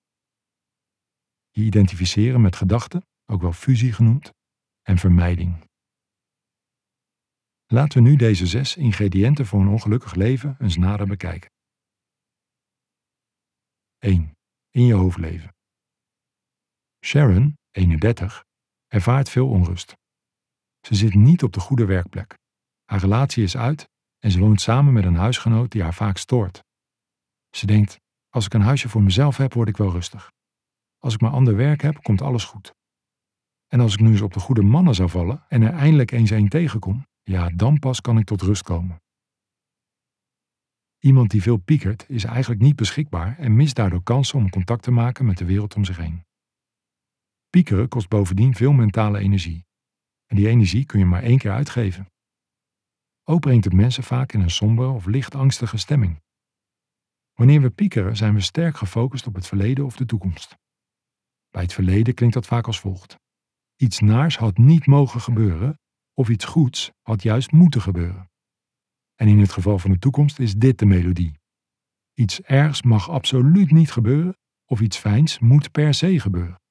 je 1.49 1.61
identificeren 1.61 2.41
met 2.41 2.55
gedachten, 2.55 3.07
ook 3.25 3.41
wel 3.41 3.53
fusie 3.53 3.93
genoemd, 3.93 4.33
en 4.81 4.97
vermijding. 4.97 5.69
Laten 7.65 8.03
we 8.03 8.09
nu 8.09 8.15
deze 8.15 8.47
zes 8.47 8.75
ingrediënten 8.75 9.45
voor 9.45 9.61
een 9.61 9.67
ongelukkig 9.67 10.15
leven 10.15 10.55
eens 10.59 10.77
nader 10.77 11.07
bekijken. 11.07 11.51
1. 13.97 14.37
In 14.69 14.85
je 14.85 14.93
hoofd 14.93 15.17
leven. 15.17 15.55
Sharon, 17.05 17.57
31, 17.71 18.45
ervaart 18.87 19.29
veel 19.29 19.49
onrust. 19.49 19.95
Ze 20.81 20.95
zit 20.95 21.13
niet 21.13 21.43
op 21.43 21.53
de 21.53 21.59
goede 21.59 21.85
werkplek. 21.85 22.37
Haar 22.83 22.99
relatie 22.99 23.43
is 23.43 23.57
uit 23.57 23.89
en 24.25 24.31
ze 24.31 24.39
woont 24.39 24.61
samen 24.61 24.93
met 24.93 25.03
een 25.03 25.15
huisgenoot 25.15 25.71
die 25.71 25.83
haar 25.83 25.93
vaak 25.93 26.17
stoort. 26.17 26.63
Ze 27.49 27.65
denkt: 27.65 27.99
als 28.29 28.45
ik 28.45 28.53
een 28.53 28.61
huisje 28.61 28.89
voor 28.89 29.03
mezelf 29.03 29.37
heb, 29.37 29.53
word 29.53 29.69
ik 29.69 29.77
wel 29.77 29.91
rustig. 29.91 30.31
Als 30.97 31.13
ik 31.13 31.21
maar 31.21 31.31
ander 31.31 31.55
werk 31.55 31.81
heb, 31.81 32.03
komt 32.03 32.21
alles 32.21 32.43
goed. 32.43 32.73
En 33.67 33.79
als 33.79 33.93
ik 33.93 33.99
nu 33.99 34.11
eens 34.11 34.21
op 34.21 34.33
de 34.33 34.39
goede 34.39 34.61
mannen 34.61 34.95
zou 34.95 35.09
vallen 35.09 35.45
en 35.47 35.61
er 35.61 35.73
eindelijk 35.73 36.11
eens 36.11 36.29
een 36.29 36.49
tegenkom, 36.49 37.07
ja, 37.23 37.49
dan 37.49 37.79
pas 37.79 38.01
kan 38.01 38.17
ik 38.17 38.25
tot 38.25 38.41
rust 38.41 38.63
komen. 38.63 39.01
Iemand 40.99 41.31
die 41.31 41.41
veel 41.41 41.57
piekert 41.57 42.09
is 42.09 42.23
eigenlijk 42.23 42.61
niet 42.61 42.75
beschikbaar 42.75 43.37
en 43.37 43.55
mist 43.55 43.75
daardoor 43.75 44.03
kansen 44.03 44.37
om 44.37 44.49
contact 44.49 44.83
te 44.83 44.91
maken 44.91 45.25
met 45.25 45.37
de 45.37 45.45
wereld 45.45 45.75
om 45.75 45.85
zich 45.85 45.97
heen. 45.97 46.25
Piekeren 47.49 47.87
kost 47.87 48.09
bovendien 48.09 48.55
veel 48.55 48.71
mentale 48.71 49.19
energie. 49.19 49.65
En 50.25 50.35
die 50.35 50.47
energie 50.47 50.85
kun 50.85 50.99
je 50.99 51.05
maar 51.05 51.23
één 51.23 51.37
keer 51.37 51.51
uitgeven. 51.51 52.07
Ook 53.27 53.39
brengt 53.39 53.63
het 53.63 53.73
mensen 53.73 54.03
vaak 54.03 54.31
in 54.33 54.41
een 54.41 54.49
sombere 54.49 54.89
of 54.89 55.05
licht 55.05 55.35
angstige 55.35 55.77
stemming. 55.77 56.23
Wanneer 57.33 57.61
we 57.61 57.69
piekeren 57.69 58.17
zijn 58.17 58.33
we 58.33 58.41
sterk 58.41 58.77
gefocust 58.77 59.27
op 59.27 59.35
het 59.35 59.47
verleden 59.47 59.85
of 59.85 59.95
de 59.95 60.05
toekomst. 60.05 60.57
Bij 61.49 61.61
het 61.61 61.73
verleden 61.73 62.13
klinkt 62.13 62.35
dat 62.35 62.45
vaak 62.45 62.67
als 62.67 62.79
volgt. 62.79 63.19
Iets 63.75 63.99
naars 63.99 64.37
had 64.37 64.57
niet 64.57 64.85
mogen 64.85 65.21
gebeuren, 65.21 65.79
of 66.13 66.29
iets 66.29 66.45
goeds 66.45 66.91
had 67.01 67.23
juist 67.23 67.51
moeten 67.51 67.81
gebeuren. 67.81 68.29
En 69.15 69.27
in 69.27 69.39
het 69.39 69.51
geval 69.51 69.79
van 69.79 69.91
de 69.91 69.99
toekomst 69.99 70.39
is 70.39 70.55
dit 70.55 70.79
de 70.79 70.85
melodie. 70.85 71.39
Iets 72.13 72.41
ergs 72.41 72.81
mag 72.81 73.09
absoluut 73.09 73.71
niet 73.71 73.91
gebeuren, 73.91 74.37
of 74.65 74.81
iets 74.81 74.97
fijns 74.97 75.39
moet 75.39 75.71
per 75.71 75.93
se 75.93 76.19
gebeuren. 76.19 76.61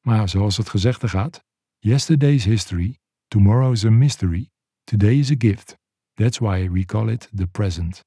Maar 0.00 0.28
zoals 0.28 0.56
het 0.56 0.68
gezegde 0.68 1.08
gaat, 1.08 1.44
yesterday's 1.78 2.44
history, 2.44 2.98
tomorrow's 3.28 3.84
a 3.84 3.90
mystery, 3.90 4.50
today 4.84 5.18
is 5.18 5.30
a 5.30 5.34
gift. 5.38 5.76
That's 6.12 6.38
why 6.38 6.70
we 6.70 6.84
call 6.84 7.08
it 7.08 7.28
the 7.34 7.46
present. 7.46 8.04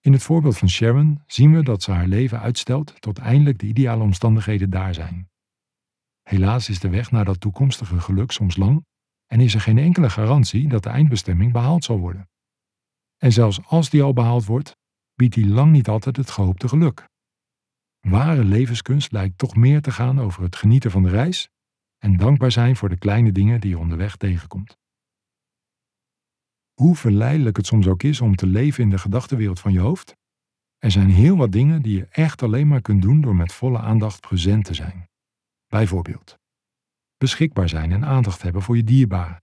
In 0.00 0.12
het 0.12 0.22
voorbeeld 0.22 0.58
van 0.58 0.68
Sharon 0.68 1.22
zien 1.26 1.54
we 1.54 1.62
dat 1.62 1.82
ze 1.82 1.90
haar 1.90 2.06
leven 2.06 2.40
uitstelt 2.40 3.00
tot 3.00 3.18
eindelijk 3.18 3.58
de 3.58 3.66
ideale 3.66 4.02
omstandigheden 4.02 4.70
daar 4.70 4.94
zijn. 4.94 5.30
Helaas 6.22 6.68
is 6.68 6.80
de 6.80 6.88
weg 6.88 7.10
naar 7.10 7.24
dat 7.24 7.40
toekomstige 7.40 8.00
geluk 8.00 8.30
soms 8.30 8.56
lang 8.56 8.84
en 9.26 9.40
is 9.40 9.54
er 9.54 9.60
geen 9.60 9.78
enkele 9.78 10.10
garantie 10.10 10.68
dat 10.68 10.82
de 10.82 10.88
eindbestemming 10.88 11.52
behaald 11.52 11.84
zal 11.84 11.98
worden. 11.98 12.28
En 13.16 13.32
zelfs 13.32 13.64
als 13.66 13.90
die 13.90 14.02
al 14.02 14.12
behaald 14.12 14.44
wordt, 14.44 14.76
biedt 15.14 15.34
die 15.34 15.48
lang 15.48 15.72
niet 15.72 15.88
altijd 15.88 16.16
het 16.16 16.30
gehoopte 16.30 16.68
geluk. 16.68 17.08
Ware 18.00 18.44
levenskunst 18.44 19.12
lijkt 19.12 19.38
toch 19.38 19.56
meer 19.56 19.82
te 19.82 19.90
gaan 19.90 20.20
over 20.20 20.42
het 20.42 20.56
genieten 20.56 20.90
van 20.90 21.02
de 21.02 21.08
reis 21.08 21.48
en 22.02 22.16
dankbaar 22.16 22.52
zijn 22.52 22.76
voor 22.76 22.88
de 22.88 22.98
kleine 22.98 23.32
dingen 23.32 23.60
die 23.60 23.70
je 23.70 23.78
onderweg 23.78 24.16
tegenkomt. 24.16 24.78
Hoe 26.72 26.96
verleidelijk 26.96 27.56
het 27.56 27.66
soms 27.66 27.86
ook 27.86 28.02
is 28.02 28.20
om 28.20 28.36
te 28.36 28.46
leven 28.46 28.82
in 28.82 28.90
de 28.90 28.98
gedachtenwereld 28.98 29.60
van 29.60 29.72
je 29.72 29.78
hoofd, 29.78 30.16
er 30.78 30.90
zijn 30.90 31.10
heel 31.10 31.36
wat 31.36 31.52
dingen 31.52 31.82
die 31.82 31.96
je 31.96 32.06
echt 32.06 32.42
alleen 32.42 32.68
maar 32.68 32.80
kunt 32.80 33.02
doen 33.02 33.20
door 33.20 33.36
met 33.36 33.52
volle 33.52 33.78
aandacht 33.78 34.20
present 34.20 34.64
te 34.64 34.74
zijn. 34.74 35.08
Bijvoorbeeld, 35.66 36.38
beschikbaar 37.16 37.68
zijn 37.68 37.92
en 37.92 38.04
aandacht 38.04 38.42
hebben 38.42 38.62
voor 38.62 38.76
je 38.76 38.84
dierbaren. 38.84 39.42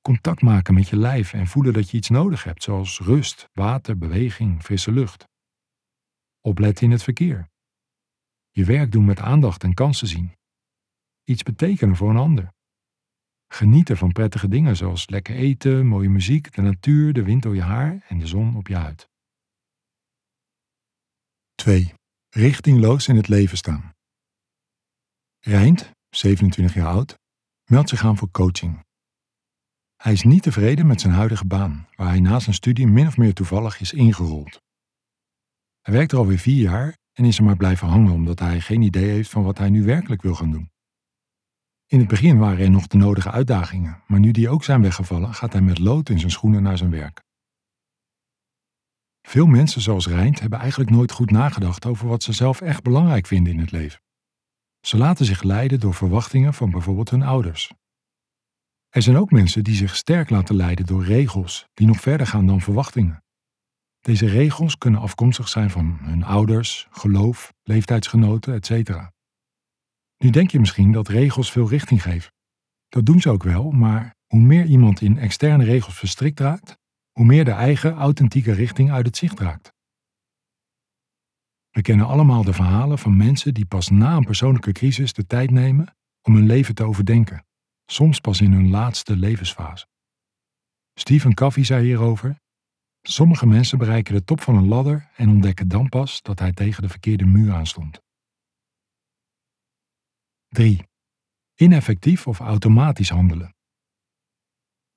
Contact 0.00 0.42
maken 0.42 0.74
met 0.74 0.88
je 0.88 0.96
lijf 0.96 1.32
en 1.32 1.46
voelen 1.46 1.72
dat 1.72 1.90
je 1.90 1.96
iets 1.96 2.08
nodig 2.08 2.44
hebt, 2.44 2.62
zoals 2.62 3.00
rust, 3.00 3.48
water, 3.52 3.98
beweging, 3.98 4.62
frisse 4.62 4.92
lucht. 4.92 5.28
Opletten 6.40 6.84
in 6.84 6.90
het 6.90 7.02
verkeer. 7.02 7.48
Je 8.50 8.64
werk 8.64 8.92
doen 8.92 9.04
met 9.04 9.20
aandacht 9.20 9.62
en 9.62 9.74
kansen 9.74 10.06
zien. 10.06 10.32
Iets 11.24 11.42
betekenen 11.42 11.96
voor 11.96 12.10
een 12.10 12.16
ander. 12.16 12.52
Genieten 13.48 13.96
van 13.96 14.12
prettige 14.12 14.48
dingen 14.48 14.76
zoals 14.76 15.08
lekker 15.08 15.34
eten, 15.34 15.86
mooie 15.86 16.08
muziek, 16.08 16.52
de 16.52 16.62
natuur, 16.62 17.12
de 17.12 17.22
wind 17.22 17.42
door 17.42 17.54
je 17.54 17.62
haar 17.62 18.04
en 18.08 18.18
de 18.18 18.26
zon 18.26 18.56
op 18.56 18.68
je 18.68 18.76
huid. 18.76 19.08
2. 21.54 21.94
Richtingloos 22.28 23.08
in 23.08 23.16
het 23.16 23.28
leven 23.28 23.56
staan. 23.56 23.94
Rijnd, 25.40 25.90
27 26.10 26.74
jaar 26.74 26.86
oud, 26.86 27.18
meldt 27.64 27.88
zich 27.88 28.04
aan 28.04 28.16
voor 28.16 28.30
coaching. 28.30 28.84
Hij 29.96 30.12
is 30.12 30.22
niet 30.22 30.42
tevreden 30.42 30.86
met 30.86 31.00
zijn 31.00 31.12
huidige 31.12 31.46
baan, 31.46 31.88
waar 31.96 32.08
hij 32.08 32.20
na 32.20 32.38
zijn 32.38 32.54
studie 32.54 32.86
min 32.86 33.06
of 33.06 33.16
meer 33.16 33.34
toevallig 33.34 33.80
is 33.80 33.92
ingerold. 33.92 34.62
Hij 35.80 35.94
werkt 35.94 36.12
er 36.12 36.18
alweer 36.18 36.38
vier 36.38 36.62
jaar 36.62 36.96
en 37.12 37.24
is 37.24 37.38
er 37.38 37.44
maar 37.44 37.56
blijven 37.56 37.88
hangen 37.88 38.12
omdat 38.12 38.38
hij 38.38 38.60
geen 38.60 38.82
idee 38.82 39.10
heeft 39.10 39.30
van 39.30 39.42
wat 39.42 39.58
hij 39.58 39.70
nu 39.70 39.84
werkelijk 39.84 40.22
wil 40.22 40.34
gaan 40.34 40.50
doen. 40.50 40.72
In 41.94 42.00
het 42.00 42.08
begin 42.08 42.38
waren 42.38 42.64
er 42.64 42.70
nog 42.70 42.86
de 42.86 42.96
nodige 42.96 43.30
uitdagingen, 43.30 44.02
maar 44.06 44.20
nu 44.20 44.30
die 44.30 44.48
ook 44.48 44.64
zijn 44.64 44.82
weggevallen, 44.82 45.34
gaat 45.34 45.52
hij 45.52 45.62
met 45.62 45.78
lood 45.78 46.08
in 46.08 46.18
zijn 46.18 46.30
schoenen 46.30 46.62
naar 46.62 46.78
zijn 46.78 46.90
werk. 46.90 47.22
Veel 49.22 49.46
mensen 49.46 49.80
zoals 49.80 50.06
Rijnd 50.06 50.40
hebben 50.40 50.58
eigenlijk 50.58 50.90
nooit 50.90 51.12
goed 51.12 51.30
nagedacht 51.30 51.86
over 51.86 52.08
wat 52.08 52.22
ze 52.22 52.32
zelf 52.32 52.60
echt 52.60 52.82
belangrijk 52.82 53.26
vinden 53.26 53.52
in 53.52 53.58
het 53.58 53.70
leven. 53.70 54.00
Ze 54.80 54.96
laten 54.96 55.24
zich 55.24 55.42
leiden 55.42 55.80
door 55.80 55.94
verwachtingen 55.94 56.54
van 56.54 56.70
bijvoorbeeld 56.70 57.10
hun 57.10 57.22
ouders. 57.22 57.72
Er 58.88 59.02
zijn 59.02 59.16
ook 59.16 59.30
mensen 59.30 59.64
die 59.64 59.74
zich 59.74 59.96
sterk 59.96 60.30
laten 60.30 60.56
leiden 60.56 60.86
door 60.86 61.04
regels 61.04 61.66
die 61.74 61.86
nog 61.86 62.00
verder 62.00 62.26
gaan 62.26 62.46
dan 62.46 62.60
verwachtingen. 62.60 63.24
Deze 64.00 64.26
regels 64.26 64.78
kunnen 64.78 65.00
afkomstig 65.00 65.48
zijn 65.48 65.70
van 65.70 65.98
hun 66.00 66.24
ouders, 66.24 66.86
geloof, 66.90 67.52
leeftijdsgenoten, 67.62 68.54
etc. 68.54 69.12
Nu 70.18 70.30
denk 70.30 70.50
je 70.50 70.60
misschien 70.60 70.92
dat 70.92 71.08
regels 71.08 71.50
veel 71.50 71.68
richting 71.68 72.02
geven. 72.02 72.32
Dat 72.88 73.06
doen 73.06 73.20
ze 73.20 73.30
ook 73.30 73.42
wel, 73.42 73.70
maar 73.70 74.16
hoe 74.26 74.40
meer 74.40 74.64
iemand 74.64 75.00
in 75.00 75.18
externe 75.18 75.64
regels 75.64 75.94
verstrikt 75.94 76.40
raakt, 76.40 76.78
hoe 77.12 77.24
meer 77.24 77.44
de 77.44 77.50
eigen 77.50 77.92
authentieke 77.92 78.52
richting 78.52 78.90
uit 78.90 79.06
het 79.06 79.16
zicht 79.16 79.40
raakt. 79.40 79.72
We 81.70 81.82
kennen 81.82 82.06
allemaal 82.06 82.44
de 82.44 82.52
verhalen 82.52 82.98
van 82.98 83.16
mensen 83.16 83.54
die 83.54 83.66
pas 83.66 83.88
na 83.88 84.16
een 84.16 84.24
persoonlijke 84.24 84.72
crisis 84.72 85.12
de 85.12 85.26
tijd 85.26 85.50
nemen 85.50 85.96
om 86.22 86.34
hun 86.34 86.46
leven 86.46 86.74
te 86.74 86.84
overdenken, 86.84 87.46
soms 87.86 88.20
pas 88.20 88.40
in 88.40 88.52
hun 88.52 88.70
laatste 88.70 89.16
levensfase. 89.16 89.86
Stephen 90.94 91.34
Covey 91.34 91.64
zei 91.64 91.84
hierover: 91.84 92.36
Sommige 93.02 93.46
mensen 93.46 93.78
bereiken 93.78 94.14
de 94.14 94.24
top 94.24 94.40
van 94.40 94.56
een 94.56 94.68
ladder 94.68 95.10
en 95.16 95.28
ontdekken 95.28 95.68
dan 95.68 95.88
pas 95.88 96.22
dat 96.22 96.38
hij 96.38 96.52
tegen 96.52 96.82
de 96.82 96.88
verkeerde 96.88 97.24
muur 97.24 97.52
aanstond. 97.52 98.03
3. 100.54 100.82
Ineffectief 101.54 102.26
of 102.26 102.40
automatisch 102.40 103.08
handelen. 103.08 103.54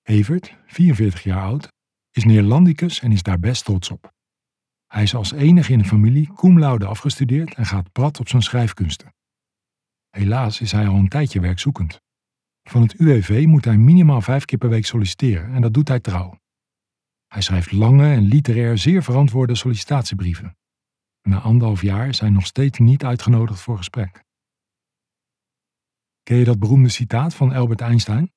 Evert, 0.04 0.58
44 0.66 1.24
jaar 1.24 1.42
oud, 1.42 1.74
is 2.12 2.24
Neerlandicus 2.24 3.00
en 3.00 3.12
is 3.12 3.24
daar 3.24 3.40
best 3.40 3.66
trots 3.66 3.92
op. 3.92 4.14
Hij 4.88 5.04
is 5.04 5.16
als 5.16 5.32
enige 5.32 5.72
in 5.72 5.78
de 5.78 5.86
familie 5.86 6.34
cum 6.34 6.60
laude 6.60 6.86
afgestudeerd 6.86 7.54
en 7.54 7.66
gaat 7.66 7.92
prat 7.92 8.20
op 8.20 8.28
zijn 8.30 8.42
schrijfkunsten. 8.42 9.14
Helaas 10.10 10.62
is 10.62 10.72
hij 10.72 10.88
al 10.88 10.96
een 10.96 11.08
tijdje 11.08 11.40
werkzoekend. 11.40 12.02
Van 12.64 12.82
het 12.82 12.94
UWV 12.94 13.44
moet 13.48 13.66
hij 13.66 13.78
minimaal 13.78 14.22
vijf 14.22 14.46
keer 14.46 14.58
per 14.58 14.70
week 14.70 14.86
solliciteren 14.86 15.54
en 15.54 15.62
dat 15.62 15.74
doet 15.74 15.88
hij 15.88 16.00
trouw. 16.00 16.40
Hij 17.28 17.42
schrijft 17.42 17.72
lange 17.72 18.14
en 18.14 18.24
literair 18.24 18.78
zeer 18.78 19.04
verantwoorde 19.04 19.56
sollicitatiebrieven. 19.56 20.58
Na 21.22 21.40
anderhalf 21.40 21.82
jaar 21.82 22.08
is 22.08 22.20
hij 22.20 22.30
nog 22.30 22.46
steeds 22.46 22.80
niet 22.80 23.04
uitgenodigd 23.04 23.62
voor 23.62 23.78
gesprek. 23.78 24.26
Ken 26.28 26.38
je 26.38 26.44
dat 26.44 26.60
beroemde 26.60 26.90
citaat 26.90 27.36
van 27.36 27.52
Albert 27.52 27.82
Einstein? 27.82 28.32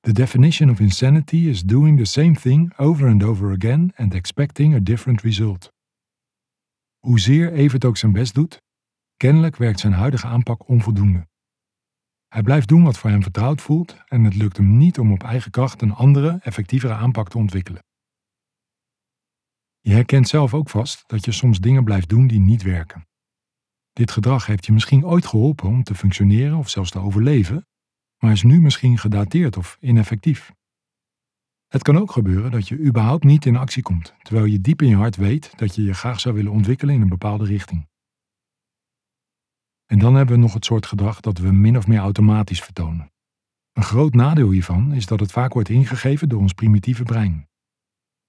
The 0.00 0.12
definition 0.12 0.70
of 0.70 0.80
insanity 0.80 1.36
is 1.36 1.62
doing 1.62 1.98
the 1.98 2.04
same 2.04 2.34
thing 2.34 2.76
over 2.76 3.08
and 3.08 3.22
over 3.22 3.52
again 3.52 3.92
and 3.96 4.14
expecting 4.14 4.74
a 4.74 4.78
different 4.78 5.20
result. 5.20 5.72
Hoezeer 6.98 7.52
Evert 7.52 7.84
ook 7.84 7.96
zijn 7.96 8.12
best 8.12 8.34
doet, 8.34 8.62
kennelijk 9.16 9.56
werkt 9.56 9.80
zijn 9.80 9.92
huidige 9.92 10.26
aanpak 10.26 10.68
onvoldoende. 10.68 11.28
Hij 12.28 12.42
blijft 12.42 12.68
doen 12.68 12.82
wat 12.82 12.98
voor 12.98 13.10
hem 13.10 13.22
vertrouwd 13.22 13.60
voelt 13.60 13.96
en 14.06 14.24
het 14.24 14.34
lukt 14.34 14.56
hem 14.56 14.76
niet 14.76 14.98
om 14.98 15.12
op 15.12 15.22
eigen 15.22 15.50
kracht 15.50 15.82
een 15.82 15.94
andere, 15.94 16.38
effectievere 16.42 16.94
aanpak 16.94 17.28
te 17.28 17.38
ontwikkelen. 17.38 17.84
Je 19.80 19.92
herkent 19.92 20.28
zelf 20.28 20.54
ook 20.54 20.70
vast 20.70 21.08
dat 21.08 21.24
je 21.24 21.32
soms 21.32 21.60
dingen 21.60 21.84
blijft 21.84 22.08
doen 22.08 22.26
die 22.26 22.40
niet 22.40 22.62
werken. 22.62 23.08
Dit 23.92 24.10
gedrag 24.10 24.46
heeft 24.46 24.66
je 24.66 24.72
misschien 24.72 25.06
ooit 25.06 25.26
geholpen 25.26 25.68
om 25.68 25.82
te 25.82 25.94
functioneren 25.94 26.56
of 26.56 26.68
zelfs 26.68 26.90
te 26.90 26.98
overleven, 26.98 27.66
maar 28.18 28.32
is 28.32 28.42
nu 28.42 28.60
misschien 28.60 28.98
gedateerd 28.98 29.56
of 29.56 29.76
ineffectief. 29.80 30.52
Het 31.68 31.82
kan 31.82 31.98
ook 31.98 32.10
gebeuren 32.10 32.50
dat 32.50 32.68
je 32.68 32.78
überhaupt 32.78 33.24
niet 33.24 33.46
in 33.46 33.56
actie 33.56 33.82
komt, 33.82 34.14
terwijl 34.22 34.46
je 34.46 34.60
diep 34.60 34.82
in 34.82 34.88
je 34.88 34.96
hart 34.96 35.16
weet 35.16 35.58
dat 35.58 35.74
je 35.74 35.82
je 35.82 35.94
graag 35.94 36.20
zou 36.20 36.34
willen 36.34 36.52
ontwikkelen 36.52 36.94
in 36.94 37.00
een 37.00 37.08
bepaalde 37.08 37.44
richting. 37.44 37.88
En 39.86 39.98
dan 39.98 40.14
hebben 40.14 40.34
we 40.34 40.40
nog 40.40 40.54
het 40.54 40.64
soort 40.64 40.86
gedrag 40.86 41.20
dat 41.20 41.38
we 41.38 41.52
min 41.52 41.76
of 41.76 41.86
meer 41.86 41.98
automatisch 41.98 42.62
vertonen. 42.62 43.12
Een 43.72 43.82
groot 43.82 44.14
nadeel 44.14 44.50
hiervan 44.50 44.92
is 44.92 45.06
dat 45.06 45.20
het 45.20 45.32
vaak 45.32 45.52
wordt 45.52 45.68
ingegeven 45.68 46.28
door 46.28 46.40
ons 46.40 46.52
primitieve 46.52 47.02
brein. 47.02 47.48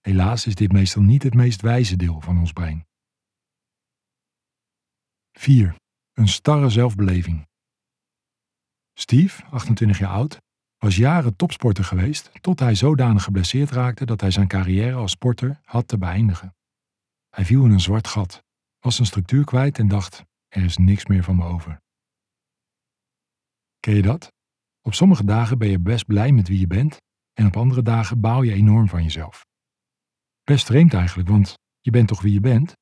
Helaas 0.01 0.45
is 0.45 0.55
dit 0.55 0.71
meestal 0.71 1.01
niet 1.01 1.23
het 1.23 1.33
meest 1.33 1.61
wijze 1.61 1.95
deel 1.95 2.21
van 2.21 2.39
ons 2.39 2.53
brein. 2.53 2.85
4. 5.31 5.75
Een 6.13 6.27
starre 6.27 6.69
zelfbeleving. 6.69 7.47
Steve, 8.93 9.43
28 9.45 9.99
jaar 9.99 10.11
oud, 10.11 10.37
was 10.77 10.95
jaren 10.95 11.35
topsporter 11.35 11.83
geweest 11.83 12.31
tot 12.41 12.59
hij 12.59 12.75
zodanig 12.75 13.23
geblesseerd 13.23 13.69
raakte 13.69 14.05
dat 14.05 14.21
hij 14.21 14.31
zijn 14.31 14.47
carrière 14.47 14.95
als 14.95 15.11
sporter 15.11 15.59
had 15.63 15.87
te 15.87 15.97
beëindigen. 15.97 16.55
Hij 17.29 17.45
viel 17.45 17.65
in 17.65 17.71
een 17.71 17.79
zwart 17.79 18.07
gat, 18.07 18.43
was 18.79 18.95
zijn 18.95 19.07
structuur 19.07 19.43
kwijt 19.43 19.79
en 19.79 19.87
dacht: 19.87 20.23
er 20.47 20.63
is 20.63 20.77
niks 20.77 21.05
meer 21.05 21.23
van 21.23 21.35
me 21.35 21.45
over. 21.45 21.81
Ken 23.79 23.95
je 23.95 24.01
dat? 24.01 24.33
Op 24.81 24.93
sommige 24.93 25.25
dagen 25.25 25.57
ben 25.57 25.69
je 25.69 25.79
best 25.79 26.05
blij 26.05 26.31
met 26.31 26.47
wie 26.47 26.59
je 26.59 26.67
bent 26.67 26.97
en 27.33 27.45
op 27.45 27.57
andere 27.57 27.81
dagen 27.81 28.19
baal 28.19 28.41
je 28.41 28.53
enorm 28.53 28.87
van 28.87 29.03
jezelf. 29.03 29.45
Best 30.43 30.65
vreemd 30.65 30.93
eigenlijk, 30.93 31.29
want 31.29 31.53
je 31.79 31.91
bent 31.91 32.07
toch 32.07 32.21
wie 32.21 32.33
je 32.33 32.39
bent? 32.39 32.73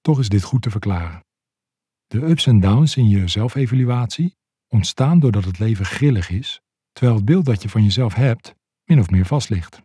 Toch 0.00 0.18
is 0.18 0.28
dit 0.28 0.42
goed 0.42 0.62
te 0.62 0.70
verklaren. 0.70 1.20
De 2.14 2.26
ups 2.26 2.46
en 2.46 2.60
downs 2.60 2.96
in 2.96 3.08
je 3.08 3.28
zelfevaluatie 3.28 4.36
ontstaan 4.68 5.18
doordat 5.18 5.44
het 5.44 5.58
leven 5.58 5.84
grillig 5.84 6.30
is, 6.30 6.60
terwijl 6.92 7.16
het 7.16 7.24
beeld 7.24 7.44
dat 7.44 7.62
je 7.62 7.68
van 7.68 7.82
jezelf 7.82 8.14
hebt 8.14 8.54
min 8.84 8.98
of 8.98 9.10
meer 9.10 9.26
vast 9.26 9.48
ligt. 9.48 9.82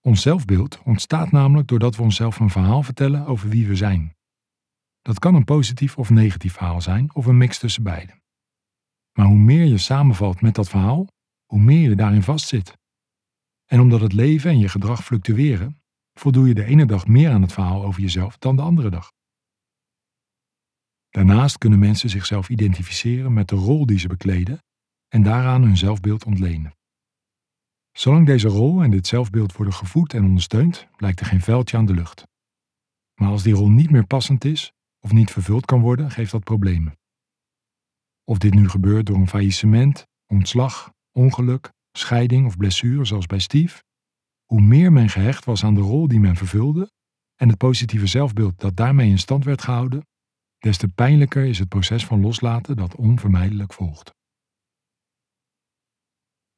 Ons 0.00 0.22
zelfbeeld 0.22 0.80
ontstaat 0.84 1.30
namelijk 1.30 1.68
doordat 1.68 1.96
we 1.96 2.02
onszelf 2.02 2.40
een 2.40 2.50
verhaal 2.50 2.82
vertellen 2.82 3.26
over 3.26 3.48
wie 3.48 3.66
we 3.66 3.76
zijn. 3.76 4.16
Dat 5.02 5.18
kan 5.18 5.34
een 5.34 5.44
positief 5.44 5.96
of 5.96 6.10
negatief 6.10 6.52
verhaal 6.52 6.80
zijn 6.80 7.14
of 7.14 7.26
een 7.26 7.36
mix 7.36 7.58
tussen 7.58 7.82
beide. 7.82 8.20
Maar 9.12 9.26
hoe 9.26 9.38
meer 9.38 9.64
je 9.64 9.78
samenvalt 9.78 10.40
met 10.40 10.54
dat 10.54 10.68
verhaal, 10.68 11.06
hoe 11.46 11.60
meer 11.60 11.88
je 11.88 11.96
daarin 11.96 12.22
vastzit. 12.22 12.78
En 13.64 13.80
omdat 13.80 14.00
het 14.00 14.12
leven 14.12 14.50
en 14.50 14.58
je 14.58 14.68
gedrag 14.68 15.04
fluctueren, 15.04 15.82
voldoe 16.12 16.48
je 16.48 16.54
de 16.54 16.64
ene 16.64 16.86
dag 16.86 17.06
meer 17.06 17.30
aan 17.30 17.42
het 17.42 17.52
verhaal 17.52 17.84
over 17.84 18.00
jezelf 18.00 18.38
dan 18.38 18.56
de 18.56 18.62
andere 18.62 18.90
dag. 18.90 19.15
Daarnaast 21.16 21.58
kunnen 21.58 21.78
mensen 21.78 22.10
zichzelf 22.10 22.48
identificeren 22.48 23.32
met 23.32 23.48
de 23.48 23.56
rol 23.56 23.86
die 23.86 23.98
ze 23.98 24.08
bekleden 24.08 24.62
en 25.08 25.22
daaraan 25.22 25.62
hun 25.62 25.76
zelfbeeld 25.76 26.24
ontlenen. 26.24 26.76
Zolang 27.92 28.26
deze 28.26 28.48
rol 28.48 28.82
en 28.82 28.90
dit 28.90 29.06
zelfbeeld 29.06 29.52
worden 29.52 29.74
gevoed 29.74 30.14
en 30.14 30.24
ondersteund, 30.24 30.88
blijkt 30.96 31.20
er 31.20 31.26
geen 31.26 31.40
veldje 31.40 31.76
aan 31.76 31.86
de 31.86 31.94
lucht. 31.94 32.26
Maar 33.14 33.28
als 33.28 33.42
die 33.42 33.54
rol 33.54 33.70
niet 33.70 33.90
meer 33.90 34.06
passend 34.06 34.44
is 34.44 34.72
of 35.00 35.12
niet 35.12 35.30
vervuld 35.30 35.64
kan 35.64 35.80
worden, 35.80 36.10
geeft 36.10 36.30
dat 36.30 36.44
problemen. 36.44 36.98
Of 38.24 38.38
dit 38.38 38.54
nu 38.54 38.68
gebeurt 38.68 39.06
door 39.06 39.16
een 39.16 39.28
faillissement, 39.28 40.06
ontslag, 40.26 40.92
ongeluk, 41.12 41.72
scheiding 41.92 42.46
of 42.46 42.56
blessure, 42.56 43.04
zoals 43.04 43.26
bij 43.26 43.38
Steve, 43.38 43.82
hoe 44.44 44.60
meer 44.60 44.92
men 44.92 45.08
gehecht 45.08 45.44
was 45.44 45.64
aan 45.64 45.74
de 45.74 45.80
rol 45.80 46.08
die 46.08 46.20
men 46.20 46.36
vervulde 46.36 46.90
en 47.34 47.48
het 47.48 47.58
positieve 47.58 48.06
zelfbeeld 48.06 48.60
dat 48.60 48.76
daarmee 48.76 49.10
in 49.10 49.18
stand 49.18 49.44
werd 49.44 49.62
gehouden, 49.62 50.02
des 50.58 50.76
te 50.78 50.88
pijnlijker 50.88 51.44
is 51.44 51.58
het 51.58 51.68
proces 51.68 52.06
van 52.06 52.20
loslaten 52.20 52.76
dat 52.76 52.94
onvermijdelijk 52.94 53.72
volgt. 53.72 54.14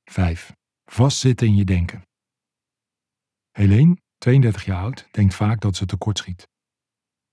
5. 0.05 0.53
Vastzitten 0.85 1.47
in 1.47 1.57
je 1.57 1.65
denken. 1.65 2.03
Helene, 3.51 3.97
32 4.19 4.65
jaar 4.65 4.83
oud, 4.83 5.09
denkt 5.11 5.35
vaak 5.35 5.61
dat 5.61 5.77
ze 5.77 5.87
tekortschiet. 5.87 6.49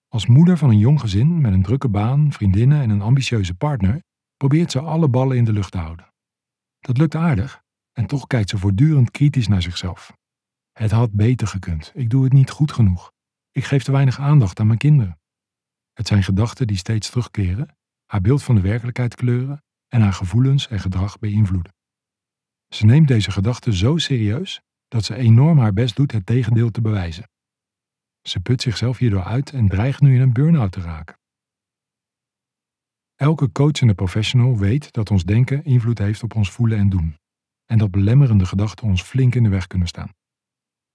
Als 0.07 0.25
moeder 0.25 0.57
van 0.57 0.69
een 0.69 0.77
jong 0.77 0.99
gezin 0.99 1.41
met 1.41 1.53
een 1.53 1.63
drukke 1.63 1.89
baan, 1.89 2.31
vriendinnen 2.31 2.81
en 2.81 2.89
een 2.89 3.01
ambitieuze 3.01 3.55
partner, 3.55 4.03
probeert 4.37 4.71
ze 4.71 4.79
alle 4.79 5.09
ballen 5.09 5.37
in 5.37 5.45
de 5.45 5.53
lucht 5.53 5.71
te 5.71 5.77
houden. 5.77 6.13
Dat 6.79 6.97
lukt 6.97 7.15
aardig, 7.15 7.61
en 7.91 8.05
toch 8.05 8.27
kijkt 8.27 8.49
ze 8.49 8.57
voortdurend 8.57 9.11
kritisch 9.11 9.47
naar 9.47 9.61
zichzelf. 9.61 10.17
Het 10.71 10.91
had 10.91 11.11
beter 11.11 11.47
gekund, 11.47 11.91
ik 11.95 12.09
doe 12.09 12.23
het 12.23 12.33
niet 12.33 12.49
goed 12.49 12.71
genoeg. 12.71 13.11
Ik 13.51 13.63
geef 13.63 13.83
te 13.83 13.91
weinig 13.91 14.19
aandacht 14.19 14.59
aan 14.59 14.67
mijn 14.67 14.79
kinderen. 14.79 15.19
Het 15.95 16.07
zijn 16.07 16.23
gedachten 16.23 16.67
die 16.67 16.77
steeds 16.77 17.09
terugkeren, 17.09 17.77
haar 18.05 18.21
beeld 18.21 18.43
van 18.43 18.55
de 18.55 18.61
werkelijkheid 18.61 19.15
kleuren 19.15 19.63
en 19.87 20.01
haar 20.01 20.13
gevoelens 20.13 20.67
en 20.67 20.79
gedrag 20.79 21.19
beïnvloeden. 21.19 21.73
Ze 22.67 22.85
neemt 22.85 23.07
deze 23.07 23.31
gedachten 23.31 23.73
zo 23.73 23.97
serieus 23.97 24.61
dat 24.87 25.05
ze 25.05 25.15
enorm 25.15 25.59
haar 25.59 25.73
best 25.73 25.95
doet 25.95 26.11
het 26.11 26.25
tegendeel 26.25 26.71
te 26.71 26.81
bewijzen. 26.81 27.29
Ze 28.21 28.39
put 28.39 28.61
zichzelf 28.61 28.97
hierdoor 28.97 29.23
uit 29.23 29.51
en 29.51 29.67
dreigt 29.67 30.01
nu 30.01 30.15
in 30.15 30.21
een 30.21 30.33
burn-out 30.33 30.71
te 30.71 30.81
raken. 30.81 31.19
Elke 33.15 33.51
coachende 33.51 33.93
professional 33.93 34.57
weet 34.57 34.91
dat 34.91 35.11
ons 35.11 35.23
denken 35.23 35.63
invloed 35.63 35.97
heeft 35.97 36.23
op 36.23 36.35
ons 36.35 36.51
voelen 36.51 36.77
en 36.77 36.89
doen, 36.89 37.17
en 37.65 37.77
dat 37.77 37.91
belemmerende 37.91 38.45
gedachten 38.45 38.87
ons 38.87 39.01
flink 39.01 39.35
in 39.35 39.43
de 39.43 39.49
weg 39.49 39.67
kunnen 39.67 39.87
staan. 39.87 40.13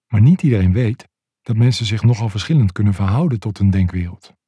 Maar 0.06 0.20
niet 0.20 0.42
iedereen 0.42 0.72
weet 0.72 1.08
dat 1.40 1.56
mensen 1.56 1.86
zich 1.86 2.02
nogal 2.02 2.28
verschillend 2.28 2.72
kunnen 2.72 2.94
verhouden 2.94 3.40
tot 3.40 3.58
een 3.58 3.70
denkwereld. 3.70 4.38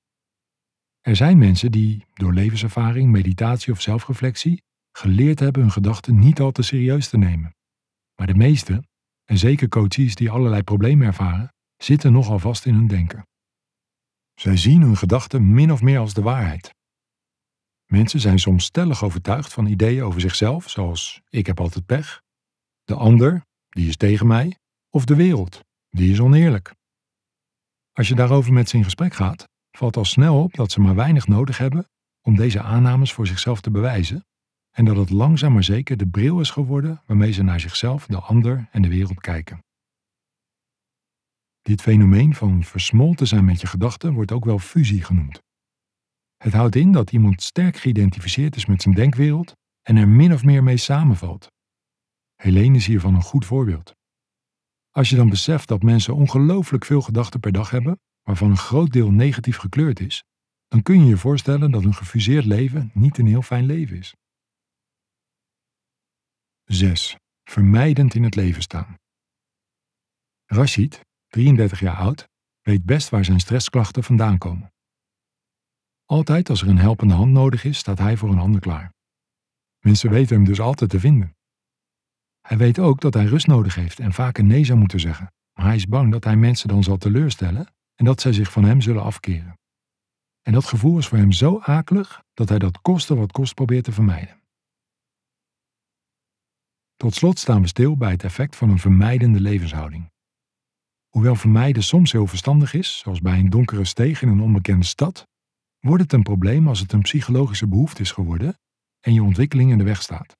Er 1.02 1.16
zijn 1.16 1.38
mensen 1.38 1.70
die, 1.70 2.06
door 2.14 2.32
levenservaring, 2.32 3.10
meditatie 3.10 3.72
of 3.72 3.80
zelfreflectie, 3.80 4.62
geleerd 4.92 5.38
hebben 5.38 5.62
hun 5.62 5.70
gedachten 5.70 6.18
niet 6.18 6.40
al 6.40 6.52
te 6.52 6.62
serieus 6.62 7.08
te 7.08 7.18
nemen. 7.18 7.54
Maar 8.14 8.26
de 8.26 8.34
meeste, 8.34 8.84
en 9.24 9.38
zeker 9.38 9.68
coaches 9.68 10.14
die 10.14 10.30
allerlei 10.30 10.62
problemen 10.62 11.06
ervaren, 11.06 11.54
zitten 11.76 12.12
nogal 12.12 12.38
vast 12.38 12.66
in 12.66 12.74
hun 12.74 12.86
denken. 12.86 13.26
Zij 14.34 14.56
zien 14.56 14.82
hun 14.82 14.96
gedachten 14.96 15.52
min 15.52 15.72
of 15.72 15.82
meer 15.82 15.98
als 15.98 16.14
de 16.14 16.22
waarheid. 16.22 16.74
Mensen 17.86 18.20
zijn 18.20 18.38
soms 18.38 18.64
stellig 18.64 19.04
overtuigd 19.04 19.52
van 19.52 19.66
ideeën 19.66 20.02
over 20.02 20.20
zichzelf, 20.20 20.70
zoals 20.70 21.20
ik 21.28 21.46
heb 21.46 21.60
altijd 21.60 21.86
pech, 21.86 22.22
de 22.84 22.94
ander, 22.94 23.44
die 23.68 23.88
is 23.88 23.96
tegen 23.96 24.26
mij, 24.26 24.58
of 24.90 25.04
de 25.04 25.16
wereld, 25.16 25.60
die 25.88 26.12
is 26.12 26.20
oneerlijk. 26.20 26.74
Als 27.92 28.08
je 28.08 28.14
daarover 28.14 28.52
met 28.52 28.68
ze 28.68 28.76
in 28.76 28.84
gesprek 28.84 29.14
gaat, 29.14 29.48
valt 29.76 29.96
al 29.96 30.04
snel 30.04 30.42
op 30.42 30.54
dat 30.54 30.72
ze 30.72 30.80
maar 30.80 30.94
weinig 30.94 31.26
nodig 31.26 31.58
hebben 31.58 31.88
om 32.20 32.36
deze 32.36 32.60
aannames 32.60 33.12
voor 33.12 33.26
zichzelf 33.26 33.60
te 33.60 33.70
bewijzen 33.70 34.24
en 34.70 34.84
dat 34.84 34.96
het 34.96 35.10
langzaam 35.10 35.52
maar 35.52 35.64
zeker 35.64 35.96
de 35.96 36.06
bril 36.06 36.40
is 36.40 36.50
geworden 36.50 37.02
waarmee 37.06 37.32
ze 37.32 37.42
naar 37.42 37.60
zichzelf, 37.60 38.06
de 38.06 38.20
ander 38.20 38.68
en 38.70 38.82
de 38.82 38.88
wereld 38.88 39.20
kijken. 39.20 39.64
Dit 41.62 41.82
fenomeen 41.82 42.34
van 42.34 42.64
versmolten 42.64 43.26
zijn 43.26 43.44
met 43.44 43.60
je 43.60 43.66
gedachten 43.66 44.12
wordt 44.12 44.32
ook 44.32 44.44
wel 44.44 44.58
fusie 44.58 45.04
genoemd. 45.04 45.42
Het 46.36 46.52
houdt 46.52 46.76
in 46.76 46.92
dat 46.92 47.12
iemand 47.12 47.42
sterk 47.42 47.76
geïdentificeerd 47.76 48.56
is 48.56 48.66
met 48.66 48.82
zijn 48.82 48.94
denkwereld 48.94 49.52
en 49.82 49.96
er 49.96 50.08
min 50.08 50.32
of 50.32 50.44
meer 50.44 50.62
mee 50.62 50.76
samenvalt. 50.76 51.46
Helene 52.34 52.76
is 52.76 52.86
hiervan 52.86 53.14
een 53.14 53.22
goed 53.22 53.46
voorbeeld. 53.46 53.94
Als 54.90 55.10
je 55.10 55.16
dan 55.16 55.28
beseft 55.28 55.68
dat 55.68 55.82
mensen 55.82 56.14
ongelooflijk 56.14 56.84
veel 56.84 57.00
gedachten 57.00 57.40
per 57.40 57.52
dag 57.52 57.70
hebben, 57.70 58.00
waarvan 58.22 58.50
een 58.50 58.56
groot 58.56 58.92
deel 58.92 59.10
negatief 59.10 59.56
gekleurd 59.56 60.00
is, 60.00 60.24
dan 60.68 60.82
kun 60.82 61.00
je 61.00 61.06
je 61.06 61.16
voorstellen 61.16 61.70
dat 61.70 61.84
een 61.84 61.94
gefuseerd 61.94 62.44
leven 62.44 62.90
niet 62.94 63.18
een 63.18 63.26
heel 63.26 63.42
fijn 63.42 63.64
leven 63.64 63.96
is. 63.96 64.14
6. 66.64 67.16
Vermijdend 67.44 68.14
in 68.14 68.22
het 68.22 68.34
leven 68.34 68.62
staan. 68.62 68.94
Rashid, 70.44 71.00
33 71.26 71.80
jaar 71.80 71.96
oud, 71.96 72.28
weet 72.60 72.84
best 72.84 73.08
waar 73.08 73.24
zijn 73.24 73.40
stressklachten 73.40 74.04
vandaan 74.04 74.38
komen. 74.38 74.72
Altijd 76.04 76.50
als 76.50 76.62
er 76.62 76.68
een 76.68 76.78
helpende 76.78 77.14
hand 77.14 77.32
nodig 77.32 77.64
is, 77.64 77.78
staat 77.78 77.98
hij 77.98 78.16
voor 78.16 78.30
een 78.30 78.38
ander 78.38 78.60
klaar. 78.60 78.92
Mensen 79.78 80.10
weten 80.10 80.36
hem 80.36 80.44
dus 80.44 80.60
altijd 80.60 80.90
te 80.90 81.00
vinden. 81.00 81.36
Hij 82.40 82.56
weet 82.56 82.78
ook 82.78 83.00
dat 83.00 83.14
hij 83.14 83.24
rust 83.24 83.46
nodig 83.46 83.74
heeft 83.74 83.98
en 83.98 84.12
vaak 84.12 84.38
een 84.38 84.46
nee 84.46 84.64
zou 84.64 84.78
moeten 84.78 85.00
zeggen, 85.00 85.32
maar 85.52 85.66
hij 85.66 85.76
is 85.76 85.86
bang 85.86 86.12
dat 86.12 86.24
hij 86.24 86.36
mensen 86.36 86.68
dan 86.68 86.82
zal 86.82 86.96
teleurstellen 86.96 87.66
en 88.02 88.08
dat 88.08 88.20
zij 88.20 88.32
zich 88.32 88.52
van 88.52 88.64
hem 88.64 88.80
zullen 88.80 89.02
afkeren. 89.02 89.58
En 90.42 90.52
dat 90.52 90.64
gevoel 90.64 90.98
is 90.98 91.06
voor 91.06 91.18
hem 91.18 91.32
zo 91.32 91.58
akelig 91.60 92.22
dat 92.34 92.48
hij 92.48 92.58
dat 92.58 92.80
koste 92.80 93.14
wat 93.14 93.32
kost 93.32 93.54
probeert 93.54 93.84
te 93.84 93.92
vermijden. 93.92 94.42
Tot 96.96 97.14
slot 97.14 97.38
staan 97.38 97.62
we 97.62 97.68
stil 97.68 97.96
bij 97.96 98.10
het 98.10 98.24
effect 98.24 98.56
van 98.56 98.70
een 98.70 98.78
vermijdende 98.78 99.40
levenshouding. 99.40 100.10
Hoewel 101.08 101.34
vermijden 101.34 101.82
soms 101.82 102.12
heel 102.12 102.26
verstandig 102.26 102.74
is, 102.74 102.98
zoals 102.98 103.20
bij 103.20 103.38
een 103.38 103.50
donkere 103.50 103.84
steeg 103.84 104.22
in 104.22 104.28
een 104.28 104.40
onbekende 104.40 104.84
stad, 104.84 105.26
wordt 105.78 106.02
het 106.02 106.12
een 106.12 106.22
probleem 106.22 106.68
als 106.68 106.80
het 106.80 106.92
een 106.92 107.02
psychologische 107.02 107.68
behoefte 107.68 108.02
is 108.02 108.10
geworden 108.10 108.58
en 109.00 109.14
je 109.14 109.22
ontwikkeling 109.22 109.70
in 109.70 109.78
de 109.78 109.84
weg 109.84 110.02
staat. 110.02 110.36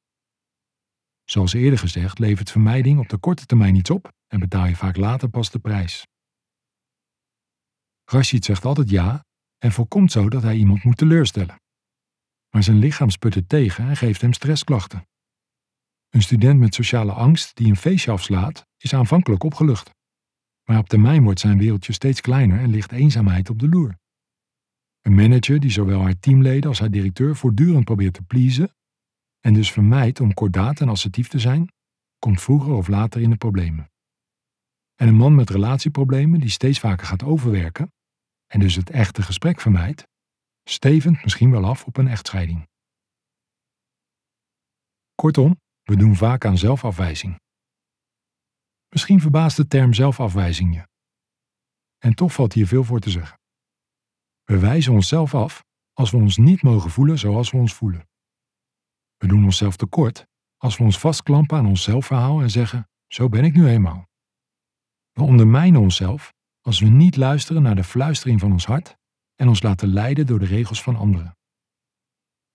Zoals 1.25 1.53
eerder 1.53 1.79
gezegd 1.79 2.19
levert 2.19 2.51
vermijding 2.51 2.99
op 2.99 3.09
de 3.09 3.19
korte 3.19 3.47
termijn 3.47 3.75
iets 3.75 3.91
op 3.91 4.13
en 4.27 4.41
betaal 4.41 4.67
je 4.67 4.77
vaak 4.77 4.97
later 4.97 5.29
pas 5.29 5.51
de 5.51 5.59
prijs. 5.59 6.07
Rashid 8.13 8.45
zegt 8.45 8.65
altijd 8.65 8.91
ja 8.91 9.25
en 9.59 9.73
voorkomt 9.73 10.13
zo 10.13 10.29
dat 10.29 10.43
hij 10.43 10.57
iemand 10.57 10.85
moet 10.85 10.97
teleurstellen. 10.97 11.61
Maar 12.51 12.63
zijn 12.63 12.79
lichaam 12.79 13.11
sput 13.11 13.35
het 13.35 13.49
tegen 13.49 13.89
en 13.89 13.97
geeft 13.97 14.21
hem 14.21 14.33
stressklachten. 14.33 15.07
Een 16.09 16.23
student 16.23 16.59
met 16.59 16.75
sociale 16.75 17.13
angst 17.13 17.57
die 17.57 17.67
een 17.67 17.77
feestje 17.77 18.11
afslaat, 18.11 18.67
is 18.77 18.95
aanvankelijk 18.95 19.43
opgelucht. 19.43 19.91
Maar 20.65 20.79
op 20.79 20.89
termijn 20.89 21.23
wordt 21.23 21.41
zijn 21.41 21.59
wereldje 21.59 21.93
steeds 21.93 22.21
kleiner 22.21 22.61
en 22.61 22.71
ligt 22.71 22.93
eenzaamheid 22.93 23.51
op 23.51 23.59
de 23.59 23.69
loer. 23.69 23.99
Een 25.01 25.15
manager 25.15 25.61
die 25.61 25.71
zowel 25.71 26.01
haar 26.01 26.19
teamleden 26.19 26.69
als 26.69 26.79
haar 26.79 26.91
directeur 26.91 27.37
voortdurend 27.37 27.85
probeert 27.85 28.15
te 28.15 28.23
pleasen 28.23 28.75
en 29.41 29.55
dus 29.55 29.73
vermijdt 29.73 30.21
om 30.21 30.35
kordaat 30.35 30.81
en 30.81 30.89
assertief 30.89 31.29
te 31.29 31.39
zijn, 31.39 31.73
komt 32.19 32.43
vroeger 32.43 32.73
of 32.73 32.89
later 32.89 33.21
in 33.21 33.31
de 33.31 33.37
problemen. 33.37 33.91
En 34.95 35.09
een 35.09 35.15
man 35.15 35.35
met 35.35 35.51
relatieproblemen 35.51 36.41
die 36.41 36.51
steeds 36.51 36.79
vaker 36.79 37.07
gaat 37.07 37.23
overwerken 37.23 37.93
en 38.53 38.61
dus 38.61 38.75
het 38.75 38.91
echte 38.91 39.23
gesprek 39.23 39.61
vermijdt, 39.61 40.07
stevend 40.65 41.23
misschien 41.23 41.51
wel 41.51 41.65
af 41.65 41.85
op 41.85 41.97
een 41.97 42.09
echtscheiding. 42.09 42.69
Kortom, 45.15 45.61
we 45.83 45.97
doen 45.97 46.17
vaak 46.17 46.45
aan 46.45 46.59
zelfafwijzing. 46.59 47.41
Misschien 48.89 49.21
verbaast 49.21 49.57
de 49.57 49.67
term 49.67 49.93
zelfafwijzing 49.95 50.75
je. 50.75 50.89
En 51.99 52.15
toch 52.15 52.33
valt 52.33 52.53
hier 52.53 52.67
veel 52.67 52.85
voor 52.85 53.01
te 53.01 53.11
zeggen. 53.11 53.39
We 54.43 54.59
wijzen 54.59 54.93
onszelf 54.93 55.35
af 55.35 55.65
als 55.93 56.11
we 56.11 56.17
ons 56.17 56.37
niet 56.37 56.63
mogen 56.63 56.91
voelen 56.91 57.19
zoals 57.19 57.51
we 57.51 57.57
ons 57.57 57.75
voelen. 57.75 58.09
We 59.17 59.27
doen 59.27 59.45
onszelf 59.45 59.77
tekort 59.77 60.27
als 60.57 60.77
we 60.77 60.85
ons 60.85 60.99
vastklampen 60.99 61.59
aan 61.59 61.67
ons 61.67 61.83
zelfverhaal 61.83 62.41
en 62.41 62.51
zeggen: 62.51 62.89
Zo 63.07 63.29
ben 63.29 63.45
ik 63.45 63.55
nu 63.55 63.67
eenmaal. 63.67 64.07
We 65.13 65.23
ondermijnen 65.23 65.81
onszelf 65.81 66.33
als 66.63 66.81
we 66.81 66.87
niet 66.87 67.17
luisteren 67.17 67.63
naar 67.63 67.75
de 67.75 67.85
fluistering 67.85 68.41
van 68.41 68.53
ons 68.53 68.67
hart 68.67 68.97
en 69.35 69.49
ons 69.49 69.63
laten 69.63 69.89
leiden 69.89 70.27
door 70.27 70.39
de 70.39 70.45
regels 70.45 70.83
van 70.83 70.97
anderen. 70.97 71.37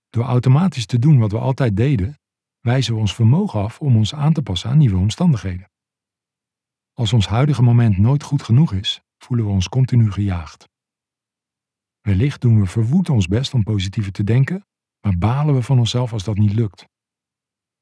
Door 0.10 0.24
automatisch 0.24 0.86
te 0.86 1.00
doen 1.00 1.20
wat 1.20 1.32
we 1.32 1.40
altijd 1.40 1.78
deden, 1.78 2.20
wijzen 2.60 2.94
we 2.94 3.00
ons 3.00 3.16
vermogen 3.16 3.62
af 3.62 3.80
om 3.80 3.96
ons 3.96 4.14
aan 4.14 4.34
te 4.34 4.42
passen 4.42 4.70
aan 4.70 4.78
nieuwe 4.78 4.98
omstandigheden. 4.98 5.70
Als 6.94 7.14
ons 7.14 7.28
huidige 7.28 7.62
moment 7.62 7.98
nooit 7.98 8.24
goed 8.24 8.44
genoeg 8.44 8.74
is, 8.74 9.02
voelen 9.18 9.46
we 9.46 9.52
ons 9.52 9.70
continu 9.70 10.12
gejaagd. 10.12 10.68
Wellicht 12.02 12.42
doen 12.42 12.60
we 12.60 12.66
verwoed 12.66 13.10
ons 13.10 13.28
best 13.28 13.54
om 13.54 13.64
positiever 13.64 14.12
te 14.12 14.24
denken, 14.24 14.66
maar 15.00 15.18
balen 15.18 15.56
we 15.56 15.62
van 15.62 15.80
onszelf 15.80 16.14
als 16.14 16.24
dat 16.24 16.38
niet 16.38 16.54
lukt. 16.54 16.86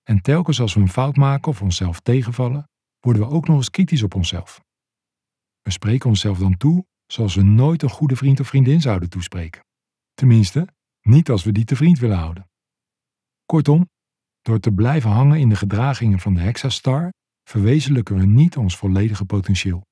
En 0.03 0.21
telkens 0.21 0.61
als 0.61 0.73
we 0.73 0.79
een 0.79 0.89
fout 0.89 1.15
maken 1.15 1.51
of 1.51 1.61
onszelf 1.61 1.99
tegenvallen, 1.99 2.69
worden 2.99 3.21
we 3.21 3.29
ook 3.29 3.47
nog 3.47 3.57
eens 3.57 3.69
kritisch 3.69 4.03
op 4.03 4.15
onszelf. 4.15 4.64
We 5.65 5.71
spreken 5.71 6.09
onszelf 6.09 6.37
dan 6.37 6.57
toe 6.57 6.85
zoals 7.05 7.35
we 7.35 7.43
nooit 7.43 7.83
een 7.83 7.89
goede 7.89 8.15
vriend 8.15 8.39
of 8.39 8.47
vriendin 8.47 8.81
zouden 8.81 9.09
toespreken. 9.09 9.65
Tenminste, 10.13 10.67
niet 11.01 11.29
als 11.29 11.43
we 11.43 11.51
die 11.51 11.65
te 11.65 11.75
vriend 11.75 11.99
willen 11.99 12.17
houden. 12.17 12.49
Kortom, 13.45 13.89
door 14.41 14.59
te 14.59 14.71
blijven 14.71 15.09
hangen 15.09 15.39
in 15.39 15.49
de 15.49 15.55
gedragingen 15.55 16.19
van 16.19 16.33
de 16.33 16.39
Hexastar, 16.39 17.13
verwezenlijken 17.43 18.17
we 18.17 18.25
niet 18.25 18.57
ons 18.57 18.77
volledige 18.77 19.25
potentieel. 19.25 19.85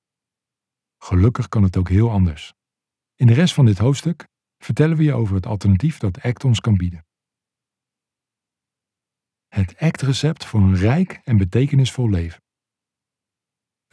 Gelukkig 0.97 1.49
kan 1.49 1.63
het 1.63 1.77
ook 1.77 1.89
heel 1.89 2.12
anders. 2.12 2.53
In 3.15 3.27
de 3.27 3.33
rest 3.33 3.53
van 3.53 3.65
dit 3.65 3.77
hoofdstuk 3.77 4.27
vertellen 4.57 4.97
we 4.97 5.03
je 5.03 5.13
over 5.13 5.36
het 5.36 5.45
alternatief 5.45 5.97
dat 5.97 6.21
ACT 6.21 6.43
ons 6.43 6.59
kan 6.59 6.77
bieden. 6.77 7.05
Het 9.47 9.77
ACT-recept 9.77 10.45
voor 10.45 10.59
een 10.59 10.75
rijk 10.75 11.21
en 11.23 11.38
betekenisvol 11.38 12.09
leven. 12.09 12.42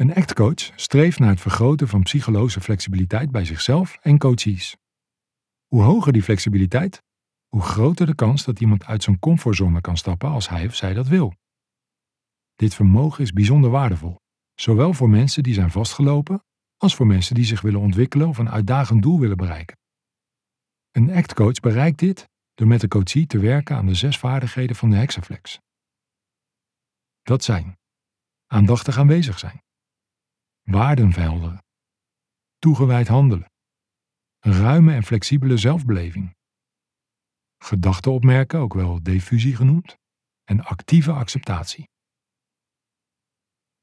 Een 0.01 0.15
ACT-coach 0.15 0.73
streeft 0.77 1.19
naar 1.19 1.29
het 1.29 1.41
vergroten 1.41 1.89
van 1.89 2.03
psychologische 2.03 2.61
flexibiliteit 2.61 3.31
bij 3.31 3.45
zichzelf 3.45 3.97
en 4.01 4.19
coaches. 4.19 4.77
Hoe 5.67 5.83
hoger 5.83 6.13
die 6.13 6.23
flexibiliteit, 6.23 7.03
hoe 7.49 7.63
groter 7.63 8.07
de 8.07 8.15
kans 8.15 8.45
dat 8.45 8.61
iemand 8.61 8.85
uit 8.85 9.03
zijn 9.03 9.19
comfortzone 9.19 9.81
kan 9.81 9.97
stappen 9.97 10.29
als 10.29 10.49
hij 10.49 10.67
of 10.67 10.75
zij 10.75 10.95
dat 10.95 11.09
wil. 11.09 11.35
Dit 12.55 12.75
vermogen 12.75 13.23
is 13.23 13.33
bijzonder 13.33 13.71
waardevol, 13.71 14.21
zowel 14.55 14.93
voor 14.93 15.11
mensen 15.11 15.43
die 15.43 15.55
zijn 15.55 15.71
vastgelopen 15.71 16.45
als 16.77 16.95
voor 16.95 17.07
mensen 17.07 17.35
die 17.35 17.45
zich 17.45 17.61
willen 17.61 17.81
ontwikkelen 17.81 18.29
of 18.29 18.39
een 18.39 18.51
uitdagend 18.51 19.03
doel 19.03 19.19
willen 19.21 19.37
bereiken. 19.37 19.79
Een 20.91 21.11
ACT-coach 21.11 21.61
bereikt 21.61 21.99
dit 21.99 22.29
door 22.55 22.67
met 22.67 22.81
de 22.81 22.89
coachie 22.89 23.27
te 23.27 23.39
werken 23.39 23.77
aan 23.77 23.87
de 23.87 23.95
zes 23.95 24.19
vaardigheden 24.19 24.77
van 24.77 24.91
de 24.91 24.97
Hexaflex. 24.97 25.61
Dat 27.23 27.45
zijn 27.45 27.79
aandachtig 28.47 28.99
aanwezig 28.99 29.39
zijn, 29.39 29.63
waarden 30.71 31.13
verhelderen, 31.13 31.65
toegewijd 32.59 33.09
handelen, 33.09 33.51
ruime 34.39 34.95
en 34.95 35.03
flexibele 35.03 35.57
zelfbeleving, 35.57 36.35
gedachten 37.59 38.13
opmerken, 38.13 38.59
ook 38.59 38.75
wel 38.75 39.03
diffusie 39.03 39.57
genoemd, 39.57 39.97
en 40.45 40.65
actieve 40.65 41.13
acceptatie. 41.13 41.89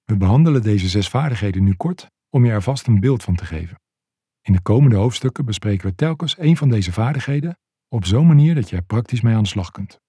We 0.04 0.18
behandelen 0.18 0.62
deze 0.62 0.88
zes 0.88 1.10
vaardigheden 1.10 1.64
nu 1.64 1.76
kort 1.76 2.08
om 2.30 2.46
je 2.46 2.52
er 2.52 2.62
vast 2.64 2.88
een 2.88 3.00
beeld 3.00 3.24
van 3.24 3.36
te 3.36 3.46
geven. 3.46 3.80
In 4.42 4.54
de 4.54 4.62
komende 4.62 4.96
hoofdstukken 4.96 5.46
bespreken 5.46 5.90
we 5.90 5.96
telkens 5.96 6.38
een 6.38 6.58
van 6.58 6.70
deze 6.70 6.92
vaardigheden 6.92 7.58
op 7.88 8.06
zo'n 8.06 8.28
manier 8.28 8.56
dat 8.56 8.70
je 8.70 8.76
er 8.76 8.84
praktisch 8.84 9.22
mee 9.22 9.36
aan 9.36 9.44
de 9.44 9.50
slag 9.50 9.72
kunt. 9.72 10.00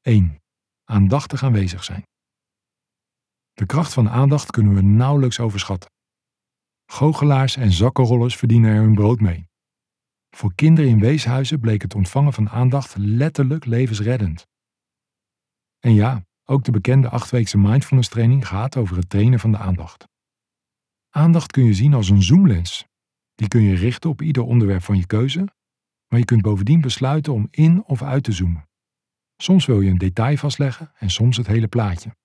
1. 0.00 0.38
Aandachtig 0.84 1.42
aanwezig 1.42 1.84
zijn. 1.84 2.02
De 3.62 3.68
kracht 3.68 3.92
van 3.92 4.08
aandacht 4.08 4.50
kunnen 4.50 4.74
we 4.74 4.82
nauwelijks 4.82 5.40
overschatten. 5.40 5.90
Goochelaars 6.86 7.56
en 7.56 7.72
zakkenrollers 7.72 8.36
verdienen 8.36 8.70
er 8.70 8.80
hun 8.80 8.94
brood 8.94 9.20
mee. 9.20 9.48
Voor 10.30 10.54
kinderen 10.54 10.90
in 10.90 11.00
weeshuizen 11.00 11.60
bleek 11.60 11.82
het 11.82 11.94
ontvangen 11.94 12.32
van 12.32 12.50
aandacht 12.50 12.96
letterlijk 12.96 13.64
levensreddend. 13.64 14.46
En 15.78 15.94
ja, 15.94 16.24
ook 16.44 16.64
de 16.64 16.70
bekende 16.70 17.08
achtweekse 17.08 17.58
mindfulness 17.58 18.08
training 18.08 18.46
gaat 18.46 18.76
over 18.76 18.96
het 18.96 19.10
trainen 19.10 19.40
van 19.40 19.50
de 19.50 19.58
aandacht. 19.58 20.08
Aandacht 21.10 21.50
kun 21.50 21.64
je 21.64 21.74
zien 21.74 21.94
als 21.94 22.08
een 22.08 22.22
zoomlens. 22.22 22.86
Die 23.34 23.48
kun 23.48 23.62
je 23.62 23.74
richten 23.74 24.10
op 24.10 24.22
ieder 24.22 24.42
onderwerp 24.42 24.82
van 24.82 24.96
je 24.96 25.06
keuze, 25.06 25.48
maar 26.08 26.18
je 26.18 26.24
kunt 26.24 26.42
bovendien 26.42 26.80
besluiten 26.80 27.32
om 27.32 27.48
in 27.50 27.84
of 27.84 28.02
uit 28.02 28.24
te 28.24 28.32
zoomen. 28.32 28.68
Soms 29.36 29.66
wil 29.66 29.80
je 29.80 29.90
een 29.90 29.98
detail 29.98 30.36
vastleggen 30.36 30.92
en 30.94 31.10
soms 31.10 31.36
het 31.36 31.46
hele 31.46 31.68
plaatje. 31.68 32.20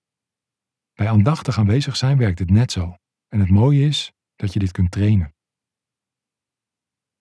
Bij 0.98 1.08
aandachtig 1.08 1.58
aanwezig 1.58 1.96
zijn 1.96 2.18
werkt 2.18 2.38
het 2.38 2.50
net 2.50 2.72
zo. 2.72 2.96
En 3.28 3.40
het 3.40 3.50
mooie 3.50 3.86
is 3.86 4.12
dat 4.36 4.52
je 4.52 4.58
dit 4.58 4.70
kunt 4.70 4.90
trainen. 4.90 5.34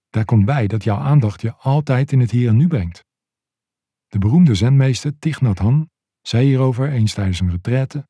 Daar 0.10 0.26
komt 0.26 0.46
bij 0.46 0.68
dat 0.68 0.84
jouw 0.84 0.98
aandacht 0.98 1.42
je 1.42 1.54
altijd 1.54 2.12
in 2.12 2.20
het 2.20 2.32
hier 2.32 2.50
en 2.50 2.58
nu 2.58 2.68
brengt. 2.68 3.06
De 4.08 4.18
beroemde 4.18 4.56
zenmeester 4.56 5.20
Thich 5.20 5.42
Nhat 5.42 5.58
Hanh 5.58 5.90
zei 6.22 6.46
hierover 6.46 6.92
eens 6.92 7.13
tijdens 7.13 7.40
een 7.40 7.50
retraite: 7.50 8.08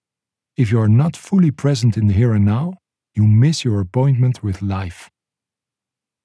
If 0.53 0.69
you 0.69 0.81
are 0.81 0.91
not 0.91 1.17
fully 1.17 1.51
present 1.51 1.95
in 1.95 2.07
the 2.07 2.13
here 2.13 2.33
and 2.33 2.43
now, 2.43 2.75
you 3.11 3.27
miss 3.27 3.61
your 3.61 3.79
appointment 3.79 4.39
with 4.39 4.61
life. 4.61 5.09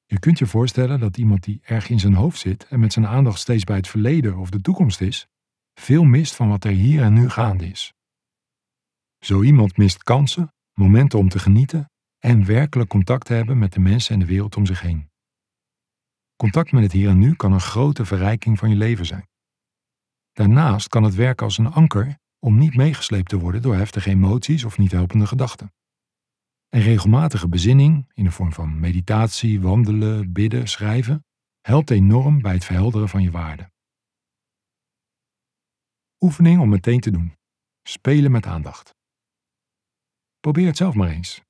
Je 0.05 0.19
kunt 0.19 0.39
je 0.39 0.47
voorstellen 0.47 1.01
dat 1.01 1.17
iemand 1.17 1.43
die 1.43 1.61
erg 1.63 1.89
in 1.89 2.01
zijn 2.01 2.15
hoofd 2.15 2.39
zit 2.39 2.67
en 2.67 2.81
met 2.81 2.93
zijn 2.93 3.07
aandacht 3.07 3.39
steeds 3.39 3.65
bij 3.65 3.77
het 3.77 3.89
verleden 3.89 4.37
of 4.37 4.51
de 4.51 4.61
toekomst 4.61 5.01
is, 5.01 5.27
veel 5.75 6.05
mist 6.05 6.35
van 6.35 6.49
wat 6.49 6.65
er 6.65 6.71
hier 6.71 7.03
en 7.03 7.13
nu 7.13 7.29
gaande 7.29 7.67
is. 7.67 7.93
Zo 9.25 9.43
iemand 9.43 9.77
mist 9.77 10.03
kansen, 10.03 10.53
momenten 10.73 11.19
om 11.19 11.29
te 11.29 11.39
genieten 11.39 11.91
en 12.19 12.45
werkelijk 12.45 12.91
contact 12.91 13.27
te 13.27 13.33
hebben 13.33 13.59
met 13.59 13.73
de 13.73 13.81
mensen 13.81 14.15
en 14.15 14.21
de 14.21 14.27
wereld 14.27 14.57
om 14.57 14.67
zich 14.67 14.81
heen. 14.81 15.11
Contact 16.37 16.73
met 16.73 16.83
het 16.83 16.93
hier 16.93 17.09
en 17.09 17.19
nu 17.19 17.35
kan 17.35 17.53
een 17.53 17.61
grote 17.61 18.05
verrijking 18.05 18.59
van 18.59 18.71
je 18.71 18.77
leven 18.77 19.07
zijn. 19.07 19.29
Daarnaast 20.33 20.89
kan 20.89 21.03
het 21.03 21.15
werken 21.15 21.45
als 21.45 21.59
een 21.59 21.73
anker 21.73 22.19
om 22.39 22.59
niet 22.59 22.77
meegesleept 22.77 23.29
te 23.29 23.39
worden 23.39 23.63
door 23.63 23.77
heftige 23.77 24.11
emoties 24.11 24.65
of 24.65 24.79
niet 24.79 24.93
helpende 24.93 25.27
gedachten. 25.27 25.73
En 26.69 26.81
regelmatige 26.81 27.49
bezinning, 27.49 28.11
in 28.15 28.25
de 28.25 28.31
vorm 28.31 28.53
van 28.53 28.81
meditatie, 28.81 29.61
wandelen, 29.61 30.33
bidden, 30.33 30.69
schrijven, 30.69 31.25
helpt 31.61 31.91
enorm 31.91 32.43
bij 32.43 32.53
het 32.53 32.65
verhelderen 32.65 33.09
van 33.09 33.23
je 33.23 33.31
waarden. 33.31 33.73
Oefening 36.21 36.61
om 36.61 36.69
meteen 36.69 37.01
te 37.01 37.11
doen. 37.11 37.37
Spelen 37.83 38.31
met 38.31 38.47
aandacht. 38.47 39.01
Probeer 40.43 40.67
het 40.67 40.77
zelf 40.77 40.95
maar 40.95 41.09
eens. 41.09 41.41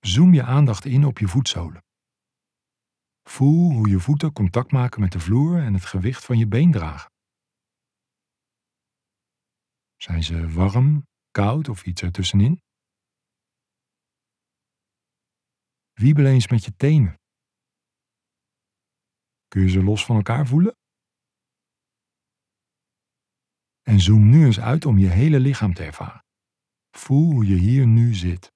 Zoom 0.00 0.34
je 0.34 0.42
aandacht 0.42 0.84
in 0.84 1.04
op 1.04 1.18
je 1.18 1.28
voetzolen. 1.28 1.84
Voel 3.22 3.72
hoe 3.72 3.88
je 3.88 4.00
voeten 4.00 4.32
contact 4.32 4.72
maken 4.72 5.00
met 5.00 5.12
de 5.12 5.20
vloer 5.20 5.58
en 5.58 5.74
het 5.74 5.84
gewicht 5.84 6.24
van 6.24 6.38
je 6.38 6.46
been 6.46 6.72
dragen. 6.72 7.10
Zijn 9.96 10.22
ze 10.22 10.48
warm, 10.52 11.06
koud 11.30 11.68
of 11.68 11.84
iets 11.84 12.02
ertussenin? 12.02 12.60
Wiebel 15.92 16.24
eens 16.24 16.48
met 16.48 16.64
je 16.64 16.76
tenen. 16.76 17.14
Kun 19.48 19.62
je 19.62 19.68
ze 19.68 19.82
los 19.82 20.04
van 20.04 20.16
elkaar 20.16 20.46
voelen? 20.46 20.76
En 23.82 24.00
zoom 24.00 24.30
nu 24.30 24.44
eens 24.44 24.60
uit 24.60 24.84
om 24.84 24.98
je 24.98 25.08
hele 25.08 25.40
lichaam 25.40 25.74
te 25.74 25.84
ervaren. 25.84 26.25
Voel 26.96 27.32
hoe 27.32 27.46
je 27.46 27.54
hier 27.54 27.86
nu 27.86 28.14
zit. 28.14 28.52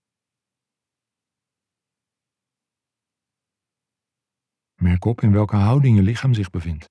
Merk 4.74 5.04
op 5.04 5.20
in 5.20 5.32
welke 5.32 5.56
houding 5.56 5.96
je 5.96 6.02
lichaam 6.02 6.34
zich 6.34 6.50
bevindt. 6.50 6.88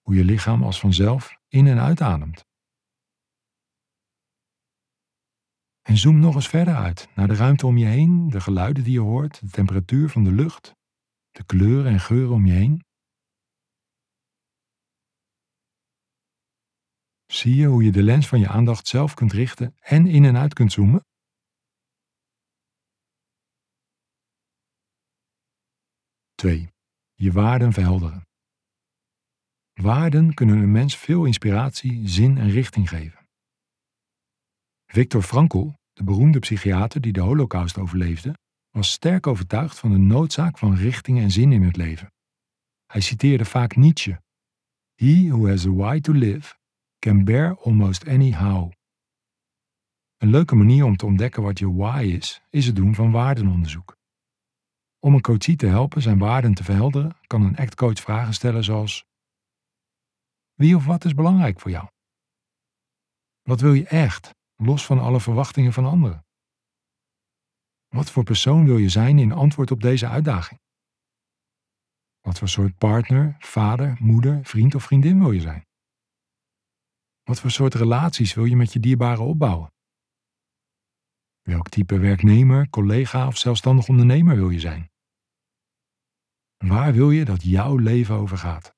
Hoe 0.00 0.14
je 0.14 0.24
lichaam 0.24 0.62
als 0.62 0.80
vanzelf 0.80 1.36
in 1.48 1.66
en 1.66 1.78
uitademt. 1.78 2.44
En 5.82 5.96
zoom 5.96 6.18
nog 6.18 6.34
eens 6.34 6.48
verder 6.48 6.74
uit 6.74 7.08
naar 7.14 7.28
de 7.28 7.34
ruimte 7.34 7.66
om 7.66 7.76
je 7.76 7.86
heen, 7.86 8.28
de 8.28 8.40
geluiden 8.40 8.84
die 8.84 8.92
je 8.92 9.00
hoort, 9.00 9.40
de 9.40 9.50
temperatuur 9.50 10.08
van 10.08 10.24
de 10.24 10.32
lucht, 10.32 10.74
de 11.30 11.44
kleuren 11.44 11.92
en 11.92 12.00
geuren 12.00 12.34
om 12.34 12.46
je 12.46 12.52
heen. 12.52 12.87
Zie 17.32 17.54
je 17.54 17.66
hoe 17.66 17.84
je 17.84 17.90
de 17.90 18.02
lens 18.02 18.28
van 18.28 18.40
je 18.40 18.48
aandacht 18.48 18.86
zelf 18.86 19.14
kunt 19.14 19.32
richten 19.32 19.76
en 19.80 20.06
in 20.06 20.24
en 20.24 20.36
uit 20.36 20.54
kunt 20.54 20.72
zoomen? 20.72 21.06
Twee. 26.34 26.72
Je 27.14 27.32
waarden 27.32 27.72
verhelderen. 27.72 28.22
Waarden 29.72 30.34
kunnen 30.34 30.58
een 30.58 30.72
mens 30.72 30.96
veel 30.96 31.24
inspiratie, 31.24 32.08
zin 32.08 32.38
en 32.38 32.50
richting 32.50 32.88
geven. 32.88 33.26
Viktor 34.86 35.22
Frankl, 35.22 35.72
de 35.92 36.04
beroemde 36.04 36.38
psychiater 36.38 37.00
die 37.00 37.12
de 37.12 37.20
Holocaust 37.20 37.78
overleefde, 37.78 38.34
was 38.70 38.92
sterk 38.92 39.26
overtuigd 39.26 39.78
van 39.78 39.90
de 39.90 39.98
noodzaak 39.98 40.58
van 40.58 40.74
richting 40.74 41.18
en 41.18 41.30
zin 41.30 41.52
in 41.52 41.62
het 41.62 41.76
leven. 41.76 42.12
Hij 42.86 43.00
citeerde 43.00 43.44
vaak 43.44 43.76
Nietzsche: 43.76 44.22
He 44.94 45.28
who 45.28 45.48
has 45.48 45.66
a 45.66 45.70
why 45.70 46.00
to 46.00 46.12
live 46.12 46.57
can 46.98 47.24
bear 47.24 47.56
almost 47.56 48.08
any 48.08 48.32
how. 48.32 48.72
Een 50.16 50.30
leuke 50.30 50.54
manier 50.54 50.84
om 50.84 50.96
te 50.96 51.06
ontdekken 51.06 51.42
wat 51.42 51.58
je 51.58 51.74
why 51.74 52.12
is, 52.16 52.42
is 52.50 52.66
het 52.66 52.76
doen 52.76 52.94
van 52.94 53.10
waardenonderzoek. 53.10 53.96
Om 55.00 55.14
een 55.14 55.20
coachie 55.20 55.56
te 55.56 55.66
helpen 55.66 56.02
zijn 56.02 56.18
waarden 56.18 56.54
te 56.54 56.64
verhelderen, 56.64 57.16
kan 57.26 57.42
een 57.42 57.56
actcoach 57.56 58.00
vragen 58.00 58.34
stellen 58.34 58.64
zoals: 58.64 59.04
Wie 60.54 60.76
of 60.76 60.86
wat 60.86 61.04
is 61.04 61.14
belangrijk 61.14 61.60
voor 61.60 61.70
jou? 61.70 61.88
Wat 63.42 63.60
wil 63.60 63.72
je 63.72 63.86
echt, 63.86 64.34
los 64.56 64.86
van 64.86 64.98
alle 64.98 65.20
verwachtingen 65.20 65.72
van 65.72 65.84
anderen? 65.84 66.26
Wat 67.88 68.10
voor 68.10 68.24
persoon 68.24 68.64
wil 68.64 68.76
je 68.76 68.88
zijn 68.88 69.18
in 69.18 69.32
antwoord 69.32 69.70
op 69.70 69.80
deze 69.80 70.08
uitdaging? 70.08 70.60
Wat 72.20 72.38
voor 72.38 72.48
soort 72.48 72.76
partner, 72.78 73.36
vader, 73.38 73.96
moeder, 74.00 74.44
vriend 74.44 74.74
of 74.74 74.82
vriendin 74.82 75.18
wil 75.18 75.30
je 75.30 75.40
zijn? 75.40 75.67
Wat 77.28 77.40
voor 77.40 77.50
soort 77.50 77.74
relaties 77.74 78.34
wil 78.34 78.44
je 78.44 78.56
met 78.56 78.72
je 78.72 78.80
dierbaren 78.80 79.24
opbouwen? 79.24 79.72
Welk 81.42 81.68
type 81.68 81.98
werknemer, 81.98 82.70
collega 82.70 83.26
of 83.26 83.36
zelfstandig 83.36 83.88
ondernemer 83.88 84.36
wil 84.36 84.50
je 84.50 84.60
zijn? 84.60 84.90
Waar 86.56 86.92
wil 86.92 87.10
je 87.10 87.24
dat 87.24 87.42
jouw 87.42 87.76
leven 87.76 88.14
over 88.14 88.38
gaat? 88.38 88.74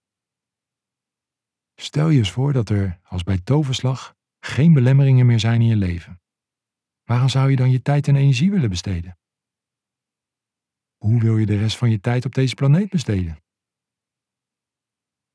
Stel 1.75 2.09
je 2.09 2.19
eens 2.19 2.31
voor 2.31 2.53
dat 2.53 2.69
er, 2.69 3.01
als 3.03 3.23
bij 3.23 3.39
toverslag, 3.39 4.17
geen 4.41 4.73
belemmeringen 4.73 5.27
meer 5.27 5.41
zijn 5.41 5.61
in 5.61 5.67
je 5.67 5.77
leven. 5.77 6.21
Waaraan 7.03 7.31
zou 7.31 7.51
je 7.51 7.57
dan 7.57 7.71
je 7.71 7.83
tijd 7.83 8.09
en 8.09 8.17
energie 8.17 8.51
willen 8.51 8.71
besteden? 8.71 9.19
Hoe 10.97 11.21
wil 11.21 11.37
je 11.37 11.47
de 11.47 11.59
rest 11.59 11.77
van 11.77 11.91
je 11.91 12.01
tijd 12.01 12.25
op 12.25 12.35
deze 12.35 12.55
planeet 12.55 12.91
besteden? 12.91 13.43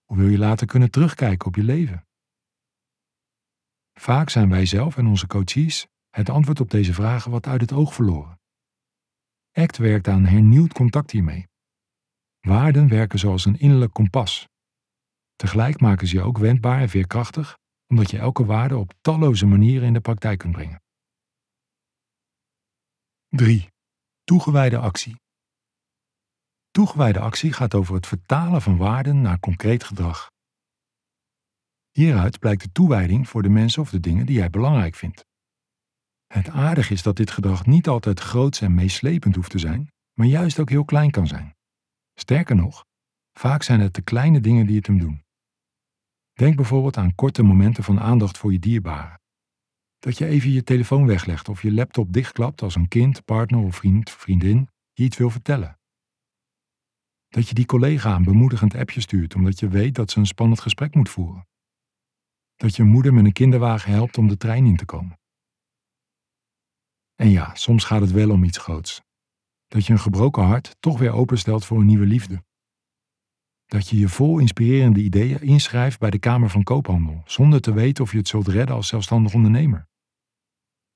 Hoe 0.03 0.17
wil 0.17 0.27
je 0.27 0.37
later 0.37 0.67
kunnen 0.67 0.91
terugkijken 0.91 1.47
op 1.47 1.55
je 1.55 1.63
leven? 1.63 2.07
Vaak 3.99 4.29
zijn 4.29 4.49
wij 4.49 4.65
zelf 4.65 4.97
en 4.97 5.07
onze 5.07 5.27
coaches 5.27 5.87
het 6.09 6.29
antwoord 6.29 6.59
op 6.59 6.69
deze 6.69 6.93
vragen 6.93 7.31
wat 7.31 7.47
uit 7.47 7.61
het 7.61 7.71
oog 7.71 7.93
verloren. 7.93 8.39
ACT 9.51 9.77
werkt 9.77 10.07
aan 10.07 10.25
hernieuwd 10.25 10.73
contact 10.73 11.11
hiermee. 11.11 11.47
Waarden 12.39 12.87
werken 12.87 13.19
zoals 13.19 13.45
een 13.45 13.59
innerlijk 13.59 13.93
kompas. 13.93 14.47
Tegelijk 15.35 15.79
maken 15.79 16.07
ze 16.07 16.15
je 16.15 16.21
ook 16.21 16.37
wendbaar 16.37 16.81
en 16.81 16.89
veerkrachtig, 16.89 17.57
omdat 17.87 18.11
je 18.11 18.17
elke 18.17 18.45
waarde 18.45 18.77
op 18.77 18.93
talloze 19.01 19.45
manieren 19.45 19.87
in 19.87 19.93
de 19.93 19.99
praktijk 19.99 20.39
kunt 20.39 20.53
brengen. 20.53 20.81
3. 23.27 23.69
Toegewijde 24.23 24.77
actie. 24.77 25.15
Toegewijde 26.71 27.19
actie 27.19 27.53
gaat 27.53 27.73
over 27.73 27.95
het 27.95 28.07
vertalen 28.07 28.61
van 28.61 28.77
waarden 28.77 29.21
naar 29.21 29.39
concreet 29.39 29.83
gedrag. 29.83 30.31
Hieruit 31.97 32.39
blijkt 32.39 32.61
de 32.61 32.71
toewijding 32.71 33.29
voor 33.29 33.41
de 33.41 33.49
mensen 33.49 33.81
of 33.81 33.89
de 33.89 33.99
dingen 33.99 34.25
die 34.25 34.35
jij 34.35 34.49
belangrijk 34.49 34.95
vindt. 34.95 35.25
Het 36.27 36.49
aardige 36.49 36.93
is 36.93 37.01
dat 37.01 37.15
dit 37.15 37.31
gedrag 37.31 37.65
niet 37.65 37.87
altijd 37.87 38.19
groots 38.19 38.61
en 38.61 38.73
meeslepend 38.73 39.35
hoeft 39.35 39.49
te 39.49 39.57
zijn, 39.57 39.91
maar 40.13 40.27
juist 40.27 40.59
ook 40.59 40.69
heel 40.69 40.85
klein 40.85 41.11
kan 41.11 41.27
zijn. 41.27 41.55
Sterker 42.13 42.55
nog, 42.55 42.85
vaak 43.33 43.63
zijn 43.63 43.79
het 43.79 43.93
de 43.93 44.01
kleine 44.01 44.39
dingen 44.39 44.65
die 44.65 44.75
het 44.75 44.87
hem 44.87 44.99
doen. 44.99 45.23
Denk 46.33 46.55
bijvoorbeeld 46.55 46.97
aan 46.97 47.15
korte 47.15 47.43
momenten 47.43 47.83
van 47.83 47.99
aandacht 47.99 48.37
voor 48.37 48.51
je 48.51 48.59
dierbaren. 48.59 49.21
Dat 49.99 50.17
je 50.17 50.25
even 50.25 50.51
je 50.51 50.63
telefoon 50.63 51.05
weglegt 51.05 51.49
of 51.49 51.61
je 51.61 51.73
laptop 51.73 52.13
dichtklapt 52.13 52.61
als 52.61 52.75
een 52.75 52.87
kind, 52.87 53.25
partner 53.25 53.59
of 53.59 53.75
vriend, 53.75 54.09
vriendin 54.11 54.69
je 54.93 55.03
iets 55.03 55.17
wil 55.17 55.29
vertellen. 55.29 55.79
Dat 57.27 57.47
je 57.47 57.53
die 57.53 57.65
collega 57.65 58.15
een 58.15 58.23
bemoedigend 58.23 58.75
appje 58.75 59.01
stuurt 59.01 59.35
omdat 59.35 59.59
je 59.59 59.67
weet 59.67 59.95
dat 59.95 60.11
ze 60.11 60.19
een 60.19 60.25
spannend 60.25 60.59
gesprek 60.59 60.95
moet 60.95 61.09
voeren. 61.09 61.47
Dat 62.55 62.75
je 62.75 62.83
moeder 62.83 63.13
met 63.13 63.25
een 63.25 63.33
kinderwagen 63.33 63.91
helpt 63.91 64.17
om 64.17 64.27
de 64.27 64.37
trein 64.37 64.65
in 64.65 64.75
te 64.75 64.85
komen. 64.85 65.19
En 67.15 67.29
ja, 67.29 67.55
soms 67.55 67.83
gaat 67.83 68.01
het 68.01 68.11
wel 68.11 68.31
om 68.31 68.43
iets 68.43 68.57
groots. 68.57 69.01
Dat 69.67 69.85
je 69.85 69.93
een 69.93 69.99
gebroken 69.99 70.43
hart 70.43 70.75
toch 70.79 70.99
weer 70.99 71.11
openstelt 71.11 71.65
voor 71.65 71.79
een 71.79 71.85
nieuwe 71.85 72.05
liefde. 72.05 72.43
Dat 73.65 73.89
je 73.89 73.97
je 73.97 74.09
vol 74.09 74.39
inspirerende 74.39 74.99
ideeën 74.99 75.41
inschrijft 75.41 75.99
bij 75.99 76.09
de 76.09 76.19
Kamer 76.19 76.49
van 76.49 76.63
Koophandel, 76.63 77.21
zonder 77.25 77.61
te 77.61 77.73
weten 77.73 78.03
of 78.03 78.11
je 78.11 78.17
het 78.17 78.27
zult 78.27 78.47
redden 78.47 78.75
als 78.75 78.87
zelfstandig 78.87 79.33
ondernemer. 79.33 79.87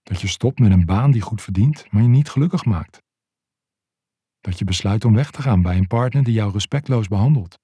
Dat 0.03 0.21
je 0.21 0.27
stopt 0.27 0.59
met 0.59 0.71
een 0.71 0.85
baan 0.85 1.11
die 1.11 1.21
goed 1.21 1.41
verdient, 1.41 1.91
maar 1.91 2.01
je 2.01 2.07
niet 2.07 2.29
gelukkig 2.29 2.65
maakt. 2.65 3.01
Dat 4.39 4.59
je 4.59 4.65
besluit 4.65 5.05
om 5.05 5.13
weg 5.13 5.31
te 5.31 5.41
gaan 5.41 5.61
bij 5.61 5.77
een 5.77 5.87
partner 5.87 6.23
die 6.23 6.33
jou 6.33 6.51
respectloos 6.51 7.07
behandelt. 7.07 7.59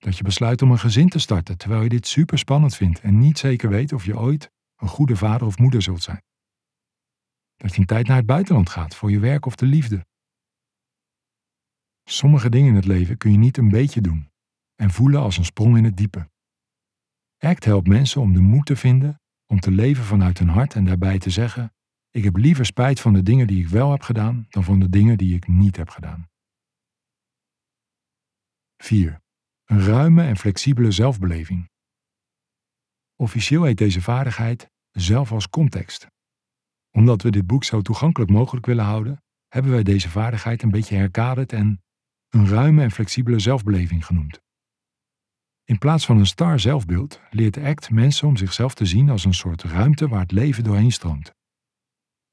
Dat 0.00 0.16
je 0.16 0.22
besluit 0.22 0.62
om 0.62 0.70
een 0.70 0.78
gezin 0.78 1.08
te 1.08 1.18
starten 1.18 1.58
terwijl 1.58 1.82
je 1.82 1.88
dit 1.88 2.06
super 2.06 2.38
spannend 2.38 2.76
vindt 2.76 3.00
en 3.00 3.18
niet 3.18 3.38
zeker 3.38 3.68
weet 3.68 3.92
of 3.92 4.04
je 4.04 4.18
ooit 4.18 4.50
een 4.76 4.88
goede 4.88 5.16
vader 5.16 5.46
of 5.46 5.58
moeder 5.58 5.82
zult 5.82 6.02
zijn. 6.02 6.22
Dat 7.56 7.74
je 7.74 7.80
een 7.80 7.86
tijd 7.86 8.06
naar 8.06 8.16
het 8.16 8.26
buitenland 8.26 8.68
gaat 8.68 8.94
voor 8.94 9.10
je 9.10 9.18
werk 9.18 9.46
of 9.46 9.54
de 9.54 9.66
liefde. 9.66 10.06
Sommige 12.04 12.48
dingen 12.48 12.68
in 12.68 12.74
het 12.74 12.84
leven 12.84 13.16
kun 13.16 13.32
je 13.32 13.38
niet 13.38 13.56
een 13.56 13.68
beetje 13.68 14.00
doen 14.00 14.30
en 14.74 14.90
voelen 14.90 15.20
als 15.20 15.36
een 15.36 15.44
sprong 15.44 15.76
in 15.76 15.84
het 15.84 15.96
diepe. 15.96 16.30
ACT 17.38 17.64
helpt 17.64 17.88
mensen 17.88 18.20
om 18.20 18.32
de 18.32 18.40
moed 18.40 18.66
te 18.66 18.76
vinden 18.76 19.20
om 19.46 19.60
te 19.60 19.70
leven 19.70 20.04
vanuit 20.04 20.38
hun 20.38 20.48
hart 20.48 20.74
en 20.74 20.84
daarbij 20.84 21.18
te 21.18 21.30
zeggen: 21.30 21.74
Ik 22.10 22.24
heb 22.24 22.36
liever 22.36 22.66
spijt 22.66 23.00
van 23.00 23.12
de 23.12 23.22
dingen 23.22 23.46
die 23.46 23.60
ik 23.60 23.68
wel 23.68 23.90
heb 23.90 24.02
gedaan 24.02 24.46
dan 24.48 24.64
van 24.64 24.80
de 24.80 24.88
dingen 24.88 25.18
die 25.18 25.34
ik 25.34 25.48
niet 25.48 25.76
heb 25.76 25.88
gedaan. 25.88 26.28
4. 28.76 29.20
Een 29.70 29.84
ruime 29.84 30.22
en 30.22 30.36
flexibele 30.36 30.90
zelfbeleving. 30.90 31.68
Officieel 33.16 33.62
heet 33.64 33.78
deze 33.78 34.02
vaardigheid 34.02 34.70
zelf 34.90 35.32
als 35.32 35.48
context 35.48 36.08
omdat 36.90 37.22
we 37.22 37.30
dit 37.30 37.46
boek 37.46 37.64
zo 37.64 37.80
toegankelijk 37.80 38.30
mogelijk 38.30 38.66
willen 38.66 38.84
houden, 38.84 39.22
hebben 39.48 39.72
wij 39.72 39.82
deze 39.82 40.08
vaardigheid 40.08 40.62
een 40.62 40.70
beetje 40.70 40.96
herkaderd 40.96 41.52
en 41.52 41.82
een 42.28 42.48
ruime 42.48 42.82
en 42.82 42.90
flexibele 42.90 43.38
zelfbeleving 43.38 44.06
genoemd. 44.06 44.40
In 45.64 45.78
plaats 45.78 46.06
van 46.06 46.18
een 46.18 46.26
star 46.26 46.60
zelfbeeld 46.60 47.20
leert 47.30 47.56
ACT 47.56 47.90
mensen 47.90 48.28
om 48.28 48.36
zichzelf 48.36 48.74
te 48.74 48.86
zien 48.86 49.10
als 49.10 49.24
een 49.24 49.34
soort 49.34 49.62
ruimte 49.62 50.08
waar 50.08 50.20
het 50.20 50.32
leven 50.32 50.64
doorheen 50.64 50.92
stroomt. 50.92 51.32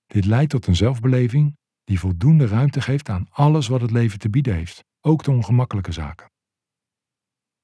Dit 0.06 0.26
leidt 0.26 0.50
tot 0.50 0.68
een 0.68 0.76
zelfbeleving 0.76 1.58
die 1.84 2.00
voldoende 2.00 2.48
ruimte 2.48 2.82
geeft 2.82 3.10
aan 3.10 3.28
alles 3.30 3.68
wat 3.68 3.82
het 3.82 3.92
leven 3.92 4.20
te 4.20 4.30
bieden 4.30 4.54
heeft, 4.54 4.84
ook 5.02 5.24
de 5.24 5.32
ongemakkelijke 5.32 5.92
zaken. 5.92 6.30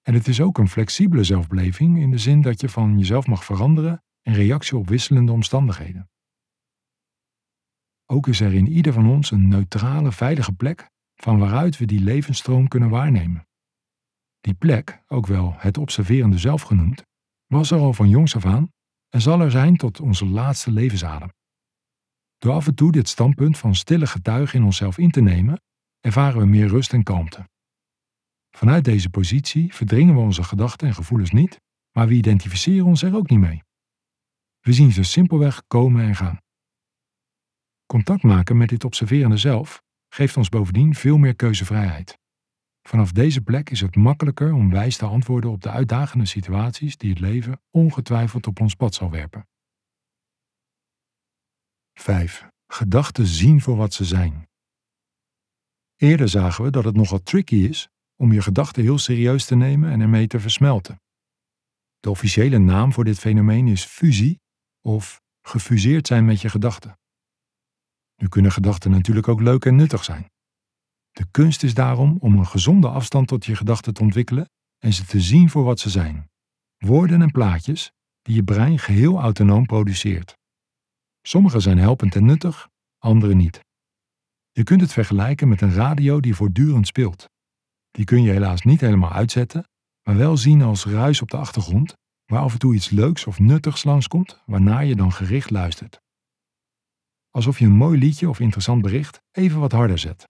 En 0.04 0.14
het 0.14 0.28
is 0.28 0.42
ook 0.42 0.58
een 0.58 0.70
flexibele 0.70 1.24
zelfbeleving 1.24 2.00
in 2.00 2.12
de 2.12 2.18
zin 2.18 2.42
dat 2.42 2.62
je 2.62 2.70
van 2.70 2.98
jezelf 2.98 3.28
mag 3.28 3.46
veranderen 3.46 4.04
in 4.22 4.34
reactie 4.34 4.78
op 4.78 4.88
wisselende 4.88 5.32
omstandigheden. 5.32 6.10
Ook 8.06 8.28
is 8.28 8.40
er 8.40 8.54
in 8.54 8.68
ieder 8.68 8.94
van 8.94 9.08
ons 9.08 9.32
een 9.32 9.48
neutrale, 9.48 10.12
veilige 10.12 10.54
plek 10.54 10.90
van 11.16 11.40
waaruit 11.40 11.78
we 11.78 11.86
die 11.86 12.00
levensstroom 12.00 12.68
kunnen 12.68 12.90
waarnemen. 12.90 13.48
Die 14.40 14.54
plek, 14.54 15.04
ook 15.08 15.28
wel 15.28 15.54
het 15.58 15.78
observerende 15.78 16.38
zelf 16.38 16.62
genoemd, 16.62 17.04
was 17.46 17.72
er 17.72 17.80
al 17.80 17.94
van 17.94 18.10
jongs 18.10 18.36
af 18.36 18.46
aan 18.46 18.72
en 19.10 19.22
zal 19.22 19.42
er 19.42 19.52
zijn 19.52 19.78
tot 19.78 20.00
onze 20.00 20.26
laatste 20.26 20.72
levensadem. 20.72 21.30
Door 22.38 22.54
af 22.54 22.68
en 22.68 22.76
toe 22.76 22.92
dit 22.92 23.10
standpunt 23.10 23.58
van 23.58 23.76
stille 23.76 24.08
getuigen 24.08 24.60
in 24.60 24.66
onszelf 24.66 24.98
in 24.98 25.12
te 25.12 25.22
nemen, 25.22 25.62
ervaren 26.00 26.40
we 26.40 26.46
meer 26.46 26.68
rust 26.68 26.94
en 26.94 27.04
kalmte. 27.04 27.50
Vanuit 28.58 28.84
deze 28.84 29.10
positie 29.10 29.74
verdringen 29.74 30.16
we 30.16 30.20
onze 30.20 30.44
gedachten 30.44 30.88
en 30.88 30.94
gevoelens 30.94 31.32
niet, 31.32 31.62
maar 31.92 32.08
we 32.08 32.14
identificeren 32.14 32.86
ons 32.86 33.04
er 33.04 33.16
ook 33.16 33.30
niet 33.30 33.40
mee. 33.40 33.64
We 34.60 34.74
zien 34.74 34.92
ze 34.92 35.04
simpelweg 35.04 35.68
komen 35.68 36.04
en 36.06 36.16
gaan. 36.16 36.38
Contact 37.86 38.24
maken 38.24 38.58
met 38.58 38.70
dit 38.70 38.84
observerende 38.84 39.38
zelf 39.38 39.82
geeft 40.10 40.38
ons 40.38 40.50
bovendien 40.50 40.96
veel 40.96 41.18
meer 41.18 41.36
keuzevrijheid. 41.36 42.18
Vanaf 42.82 43.12
deze 43.12 43.42
plek 43.42 43.70
is 43.70 43.82
het 43.82 43.96
makkelijker 43.96 44.54
om 44.54 44.70
wijs 44.70 44.98
te 44.98 45.06
antwoorden 45.06 45.52
op 45.52 45.62
de 45.62 45.70
uitdagende 45.70 46.26
situaties 46.26 46.98
die 46.98 47.10
het 47.10 47.20
leven 47.20 47.62
ongetwijfeld 47.72 48.48
op 48.48 48.60
ons 48.60 48.76
pad 48.76 48.94
zal 48.94 49.10
werpen. 49.10 49.48
5. 51.94 52.48
Gedachten 52.68 53.26
zien 53.26 53.62
voor 53.62 53.76
wat 53.76 53.94
ze 53.94 54.06
zijn. 54.06 54.48
Eerder 55.96 56.30
zagen 56.30 56.64
we 56.64 56.70
dat 56.70 56.84
het 56.84 56.96
nogal 56.96 57.24
tricky 57.24 57.56
is 57.56 57.90
om 58.24 58.32
je 58.32 58.42
gedachten 58.42 58.84
heel 58.84 58.98
serieus 58.98 59.46
te 59.46 59.56
nemen 59.56 59.92
en 59.92 60.02
ermee 60.02 60.28
te 60.28 60.40
versmelten. 60.40 61.02
De 62.00 62.10
officiële 62.10 62.58
naam 62.58 62.94
voor 62.94 63.04
dit 63.04 63.20
fenomeen 63.20 63.68
is 63.68 63.84
fusie 63.84 64.42
of 64.82 65.22
gefuseerd 65.42 66.08
zijn 66.08 66.26
met 66.26 66.42
je 66.42 66.50
gedachten. 66.50 67.00
Nu 68.16 68.28
kunnen 68.28 68.52
gedachten 68.52 68.92
natuurlijk 68.92 69.28
ook 69.28 69.42
leuk 69.42 69.66
en 69.66 69.76
nuttig 69.76 70.04
zijn. 70.04 70.32
De 71.12 71.26
kunst 71.32 71.64
is 71.64 71.74
daarom 71.74 72.18
om 72.20 72.38
een 72.38 72.48
gezonde 72.48 72.88
afstand 72.88 73.28
tot 73.28 73.46
je 73.46 73.56
gedachten 73.56 73.94
te 73.94 74.02
ontwikkelen 74.02 74.50
en 74.80 74.94
ze 74.94 75.06
te 75.06 75.22
zien 75.22 75.50
voor 75.50 75.64
wat 75.64 75.80
ze 75.80 75.90
zijn. 75.90 76.30
Woorden 76.78 77.22
en 77.22 77.32
plaatjes 77.32 77.92
die 78.22 78.36
je 78.36 78.44
brein 78.44 78.80
geheel 78.80 79.20
autonoom 79.20 79.66
produceert. 79.66 80.38
Sommige 81.22 81.60
zijn 81.60 81.78
helpend 81.78 82.16
en 82.16 82.26
nuttig, 82.26 82.70
andere 82.98 83.34
niet. 83.36 83.60
Je 84.52 84.64
kunt 84.64 84.82
het 84.82 84.94
vergelijken 84.94 85.48
met 85.48 85.62
een 85.62 85.74
radio 85.74 86.20
die 86.20 86.36
voortdurend 86.36 86.88
speelt. 86.88 87.32
Die 87.94 88.06
kun 88.06 88.24
je 88.24 88.32
helaas 88.32 88.62
niet 88.62 88.82
helemaal 88.82 89.12
uitzetten, 89.12 89.68
maar 90.04 90.18
wel 90.18 90.38
zien 90.38 90.62
als 90.62 90.86
ruis 90.86 91.22
op 91.22 91.30
de 91.30 91.38
achtergrond, 91.38 91.94
waar 92.26 92.42
af 92.42 92.54
en 92.54 92.60
toe 92.60 92.76
iets 92.76 92.90
leuks 92.90 93.26
of 93.26 93.40
nuttigs 93.40 93.84
langskomt, 93.84 94.42
waarna 94.46 94.80
je 94.80 94.96
dan 94.96 95.12
gericht 95.12 95.50
luistert. 95.50 96.02
Alsof 97.30 97.60
je 97.60 97.66
een 97.66 97.72
mooi 97.72 98.00
liedje 98.00 98.30
of 98.30 98.40
interessant 98.40 98.82
bericht 98.82 99.22
even 99.32 99.60
wat 99.60 99.72
harder 99.72 100.00
zet. 100.00 100.28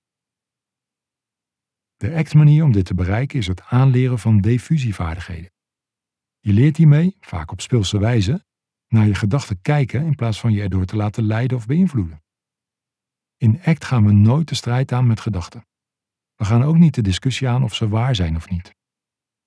De 1.95 2.15
ACT-manier 2.15 2.63
om 2.63 2.71
dit 2.71 2.85
te 2.85 2.93
bereiken 2.93 3.39
is 3.39 3.47
het 3.47 3.61
aanleren 3.61 4.19
van 4.19 4.37
diffusievaardigheden. 4.37 5.51
Je 6.39 6.53
leert 6.53 6.77
hiermee, 6.77 7.17
vaak 7.19 7.51
op 7.51 7.61
speelse 7.61 7.99
wijze, 7.99 8.45
naar 8.87 9.07
je 9.07 9.15
gedachten 9.15 9.61
kijken 9.61 10.05
in 10.05 10.15
plaats 10.15 10.39
van 10.39 10.51
je 10.51 10.61
erdoor 10.61 10.85
te 10.85 10.95
laten 10.95 11.23
leiden 11.23 11.57
of 11.57 11.65
beïnvloeden. 11.65 12.23
In 13.37 13.61
ACT 13.63 13.85
gaan 13.85 14.05
we 14.05 14.11
nooit 14.11 14.47
de 14.49 14.55
strijd 14.55 14.91
aan 14.91 15.07
met 15.07 15.19
gedachten. 15.19 15.65
We 16.35 16.45
gaan 16.45 16.63
ook 16.63 16.77
niet 16.77 16.95
de 16.95 17.01
discussie 17.01 17.47
aan 17.47 17.63
of 17.63 17.75
ze 17.75 17.87
waar 17.87 18.15
zijn 18.15 18.35
of 18.35 18.49
niet. 18.49 18.75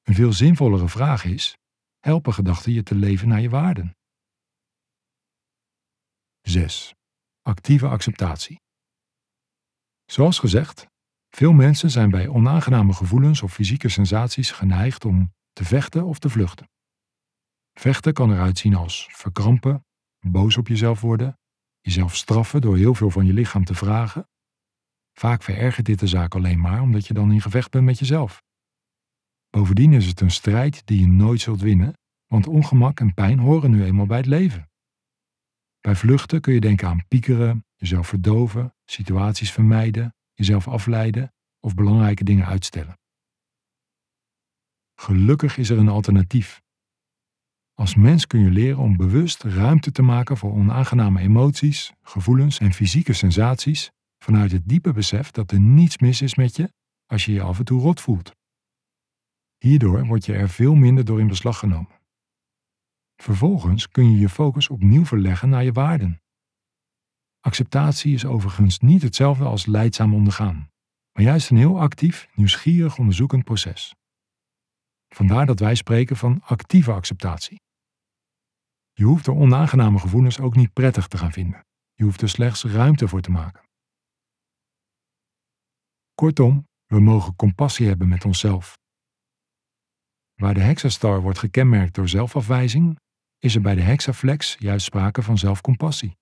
Een 0.02 0.14
veel 0.14 0.32
zinvollere 0.32 0.88
vraag 0.88 1.24
is: 1.24 1.58
helpen 1.98 2.32
gedachten 2.32 2.72
je 2.72 2.82
te 2.82 2.94
leven 2.94 3.28
naar 3.28 3.40
je 3.40 3.48
waarden? 3.48 3.96
6. 6.42 6.94
Actieve 7.42 7.88
acceptatie. 7.88 8.60
Zoals 10.04 10.38
gezegd, 10.38 10.86
veel 11.28 11.52
mensen 11.52 11.90
zijn 11.90 12.10
bij 12.10 12.28
onaangename 12.28 12.92
gevoelens 12.92 13.42
of 13.42 13.52
fysieke 13.52 13.88
sensaties 13.88 14.50
geneigd 14.50 15.04
om 15.04 15.32
te 15.52 15.64
vechten 15.64 16.04
of 16.04 16.18
te 16.18 16.28
vluchten. 16.28 16.70
Vechten 17.72 18.12
kan 18.12 18.32
eruit 18.32 18.58
zien 18.58 18.74
als 18.74 19.08
verkrampen, 19.10 19.84
boos 20.18 20.56
op 20.56 20.68
jezelf 20.68 21.00
worden, 21.00 21.38
jezelf 21.80 22.16
straffen 22.16 22.60
door 22.60 22.76
heel 22.76 22.94
veel 22.94 23.10
van 23.10 23.26
je 23.26 23.32
lichaam 23.32 23.64
te 23.64 23.74
vragen. 23.74 24.28
Vaak 25.18 25.42
verergert 25.42 25.86
dit 25.86 25.98
de 25.98 26.06
zaak 26.06 26.34
alleen 26.34 26.60
maar 26.60 26.82
omdat 26.82 27.06
je 27.06 27.14
dan 27.14 27.32
in 27.32 27.40
gevecht 27.40 27.70
bent 27.70 27.84
met 27.84 27.98
jezelf. 27.98 28.42
Bovendien 29.50 29.92
is 29.92 30.06
het 30.06 30.20
een 30.20 30.30
strijd 30.30 30.86
die 30.86 31.00
je 31.00 31.06
nooit 31.06 31.40
zult 31.40 31.60
winnen, 31.60 31.98
want 32.26 32.46
ongemak 32.46 33.00
en 33.00 33.14
pijn 33.14 33.38
horen 33.38 33.70
nu 33.70 33.84
eenmaal 33.84 34.06
bij 34.06 34.16
het 34.16 34.26
leven. 34.26 34.70
Bij 35.80 35.94
vluchten 35.94 36.40
kun 36.40 36.54
je 36.54 36.60
denken 36.60 36.88
aan 36.88 37.06
piekeren, 37.08 37.64
jezelf 37.74 38.08
verdoven, 38.08 38.74
situaties 38.84 39.52
vermijden, 39.52 40.14
jezelf 40.32 40.68
afleiden 40.68 41.32
of 41.60 41.74
belangrijke 41.74 42.24
dingen 42.24 42.46
uitstellen. 42.46 42.98
Gelukkig 44.94 45.58
is 45.58 45.70
er 45.70 45.78
een 45.78 45.88
alternatief. 45.88 46.62
Als 47.74 47.94
mens 47.94 48.26
kun 48.26 48.40
je 48.40 48.50
leren 48.50 48.78
om 48.78 48.96
bewust 48.96 49.42
ruimte 49.42 49.92
te 49.92 50.02
maken 50.02 50.36
voor 50.36 50.52
onaangename 50.52 51.20
emoties, 51.20 51.92
gevoelens 52.02 52.58
en 52.58 52.72
fysieke 52.72 53.12
sensaties 53.12 53.94
vanuit 54.26 54.52
het 54.52 54.68
diepe 54.68 54.92
besef 54.92 55.30
dat 55.30 55.50
er 55.50 55.60
niets 55.60 55.98
mis 55.98 56.22
is 56.22 56.34
met 56.34 56.56
je 56.56 56.72
als 57.06 57.24
je 57.24 57.32
je 57.32 57.42
af 57.42 57.58
en 57.58 57.64
toe 57.64 57.80
rot 57.80 58.00
voelt. 58.00 58.30
Hierdoor 59.58 60.06
word 60.06 60.24
je 60.24 60.32
er 60.32 60.48
veel 60.48 60.74
minder 60.74 61.04
door 61.04 61.20
in 61.20 61.26
beslag 61.26 61.58
genomen. 61.58 62.00
Vervolgens 63.16 63.88
kun 63.88 64.10
je 64.10 64.18
je 64.18 64.28
focus 64.28 64.68
opnieuw 64.68 65.04
verleggen 65.04 65.48
naar 65.48 65.64
je 65.64 65.72
waarden. 65.72 66.20
Acceptatie 67.40 68.14
is 68.14 68.24
overigens 68.24 68.78
niet 68.78 69.02
hetzelfde 69.02 69.44
als 69.44 69.66
leidzaam 69.66 70.14
ondergaan, 70.14 70.70
maar 71.12 71.24
juist 71.24 71.50
een 71.50 71.56
heel 71.56 71.80
actief, 71.80 72.28
nieuwsgierig 72.34 72.98
onderzoekend 72.98 73.44
proces. 73.44 73.94
Vandaar 75.08 75.46
dat 75.46 75.60
wij 75.60 75.74
spreken 75.74 76.16
van 76.16 76.42
actieve 76.42 76.92
acceptatie. 76.92 77.60
Je 78.92 79.04
hoeft 79.04 79.26
er 79.26 79.34
onaangename 79.34 79.98
gevoelens 79.98 80.40
ook 80.40 80.56
niet 80.56 80.72
prettig 80.72 81.08
te 81.08 81.18
gaan 81.18 81.32
vinden. 81.32 81.66
Je 81.92 82.04
hoeft 82.04 82.22
er 82.22 82.28
slechts 82.28 82.64
ruimte 82.64 83.08
voor 83.08 83.20
te 83.20 83.30
maken. 83.30 83.65
Kortom, 86.16 86.68
we 86.86 87.00
mogen 87.00 87.36
compassie 87.36 87.86
hebben 87.86 88.08
met 88.08 88.24
onszelf. 88.24 88.78
Waar 90.34 90.54
de 90.54 90.60
hexastar 90.60 91.20
wordt 91.20 91.38
gekenmerkt 91.38 91.94
door 91.94 92.08
zelfafwijzing, 92.08 92.98
is 93.38 93.54
er 93.54 93.60
bij 93.60 93.74
de 93.74 93.80
hexaflex 93.80 94.56
juist 94.58 94.86
sprake 94.86 95.22
van 95.22 95.38
zelfcompassie. 95.38 96.16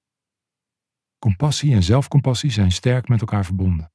Compassie 1.18 1.74
en 1.74 1.82
zelfcompassie 1.82 2.50
zijn 2.50 2.72
sterk 2.72 3.08
met 3.08 3.20
elkaar 3.20 3.44
verbonden. 3.44 3.92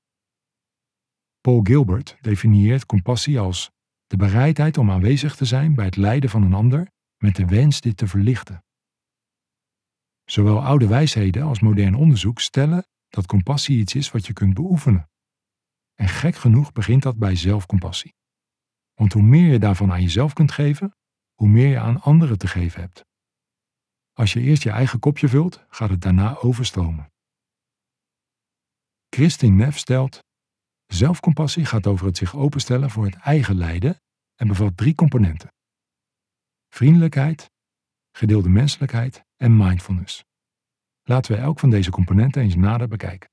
Paul 1.42 1.60
Gilbert 1.64 2.18
definieert 2.22 2.86
compassie 2.86 3.40
als 3.40 3.72
de 4.08 4.18
bereidheid 4.18 4.78
om 4.78 4.92
aanwezig 4.92 5.36
te 5.36 5.46
zijn 5.46 5.76
bij 5.76 5.86
het 5.86 5.96
lijden 5.96 6.30
van 6.30 6.44
een 6.44 6.54
ander 6.54 6.92
met 7.18 7.36
de 7.36 7.46
wens 7.46 7.82
dit 7.82 7.98
te 7.98 8.08
verlichten. 8.08 8.64
Zowel 10.26 10.64
oude 10.64 10.88
wijsheden 10.88 11.44
als 11.44 11.60
modern 11.60 11.96
onderzoek 11.96 12.40
stellen 12.40 12.88
dat 13.10 13.26
compassie 13.26 13.80
iets 13.80 13.96
is 13.96 14.12
wat 14.12 14.26
je 14.26 14.34
kunt 14.34 14.54
beoefenen. 14.54 15.09
En 16.00 16.08
gek 16.08 16.36
genoeg 16.36 16.72
begint 16.72 17.04
dat 17.04 17.18
bij 17.18 17.36
zelfcompassie. 17.36 18.16
Want 18.94 19.14
hoe 19.14 19.22
meer 19.22 19.52
je 19.52 19.60
daarvan 19.60 19.92
aan 19.92 20.02
jezelf 20.02 20.34
kunt 20.34 20.52
geven, 20.52 20.96
hoe 21.34 21.48
meer 21.48 21.68
je 21.68 21.80
aan 21.80 22.02
anderen 22.02 22.38
te 22.38 22.48
geven 22.48 22.82
hebt. 22.82 23.06
Als 24.14 24.34
je 24.34 24.42
eerst 24.42 24.64
je 24.64 24.70
eigen 24.70 25.00
kopje 25.00 25.28
vult, 25.28 25.66
gaat 25.70 25.90
het 25.90 26.02
daarna 26.02 26.38
overstromen. 26.38 27.12
Christine 29.10 29.56
Neff 29.56 29.78
stelt: 29.78 30.24
Zelfcompassie 30.86 31.66
gaat 31.66 31.88
over 31.88 32.06
het 32.06 32.18
zich 32.18 32.36
openstellen 32.36 32.90
voor 32.90 33.06
het 33.06 33.16
eigen 33.16 33.56
lijden 33.56 34.02
en 34.36 34.48
bevat 34.48 34.78
drie 34.78 34.96
componenten: 34.96 35.54
vriendelijkheid, 36.70 37.52
gedeelde 38.12 38.50
menselijkheid 38.50 39.26
en 39.36 39.58
mindfulness. 39.58 40.24
Laten 41.04 41.32
we 41.32 41.38
elk 41.42 41.60
van 41.60 41.70
deze 41.70 41.92
componenten 41.92 42.42
eens 42.42 42.56
nader 42.56 42.88
bekijken. 42.88 43.30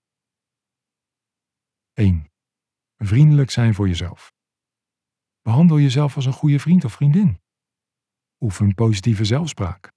1. 1.92 2.34
Vriendelijk 2.96 3.50
zijn 3.50 3.74
voor 3.74 3.88
jezelf. 3.88 4.32
Behandel 5.42 5.80
jezelf 5.80 6.16
als 6.16 6.26
een 6.26 6.32
goede 6.32 6.58
vriend 6.58 6.84
of 6.84 6.92
vriendin. 6.92 7.40
Oefen 8.40 8.74
positieve 8.74 9.24
zelfspraak. 9.24 9.92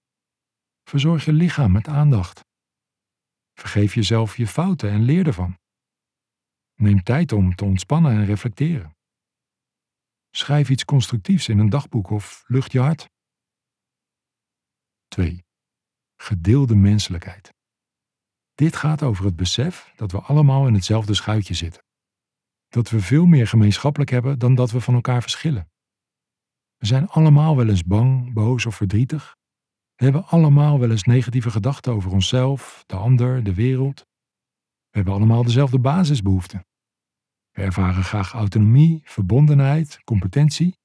Verzorg 0.83 1.25
je 1.25 1.33
lichaam 1.33 1.71
met 1.71 1.87
aandacht. 1.87 2.45
Vergeef 3.53 3.95
jezelf 3.95 4.37
je 4.37 4.47
fouten 4.47 4.89
en 4.89 5.01
leer 5.01 5.27
ervan. 5.27 5.57
Neem 6.75 7.03
tijd 7.03 7.31
om 7.31 7.55
te 7.55 7.65
ontspannen 7.65 8.11
en 8.11 8.25
reflecteren. 8.25 8.97
Schrijf 10.31 10.69
iets 10.69 10.85
constructiefs 10.85 11.47
in 11.47 11.59
een 11.59 11.69
dagboek 11.69 12.09
of 12.09 12.43
lucht 12.47 12.71
je 12.71 12.79
hart. 12.79 13.09
2. 15.07 15.43
Gedeelde 16.15 16.75
menselijkheid. 16.75 17.53
Dit 18.55 18.75
gaat 18.75 19.03
over 19.03 19.25
het 19.25 19.35
besef 19.35 19.93
dat 19.95 20.11
we 20.11 20.19
allemaal 20.19 20.67
in 20.67 20.73
hetzelfde 20.73 21.13
schuitje 21.13 21.53
zitten. 21.53 21.83
Dat 22.69 22.89
we 22.89 23.01
veel 23.01 23.25
meer 23.25 23.47
gemeenschappelijk 23.47 24.11
hebben 24.11 24.39
dan 24.39 24.55
dat 24.55 24.71
we 24.71 24.81
van 24.81 24.93
elkaar 24.93 25.21
verschillen. 25.21 25.69
We 26.77 26.85
zijn 26.85 27.07
allemaal 27.07 27.55
wel 27.55 27.67
eens 27.67 27.83
bang, 27.83 28.33
boos 28.33 28.65
of 28.65 28.75
verdrietig. 28.75 29.37
We 29.95 30.03
hebben 30.03 30.25
allemaal 30.25 30.79
wel 30.79 30.91
eens 30.91 31.03
negatieve 31.03 31.51
gedachten 31.51 31.93
over 31.93 32.11
onszelf, 32.11 32.83
de 32.85 32.95
ander, 32.95 33.43
de 33.43 33.53
wereld. 33.53 33.99
We 34.89 34.95
hebben 34.95 35.13
allemaal 35.13 35.43
dezelfde 35.43 35.79
basisbehoeften. 35.79 36.65
We 37.51 37.61
ervaren 37.61 38.03
graag 38.03 38.33
autonomie, 38.33 39.01
verbondenheid, 39.03 40.03
competentie. 40.03 40.77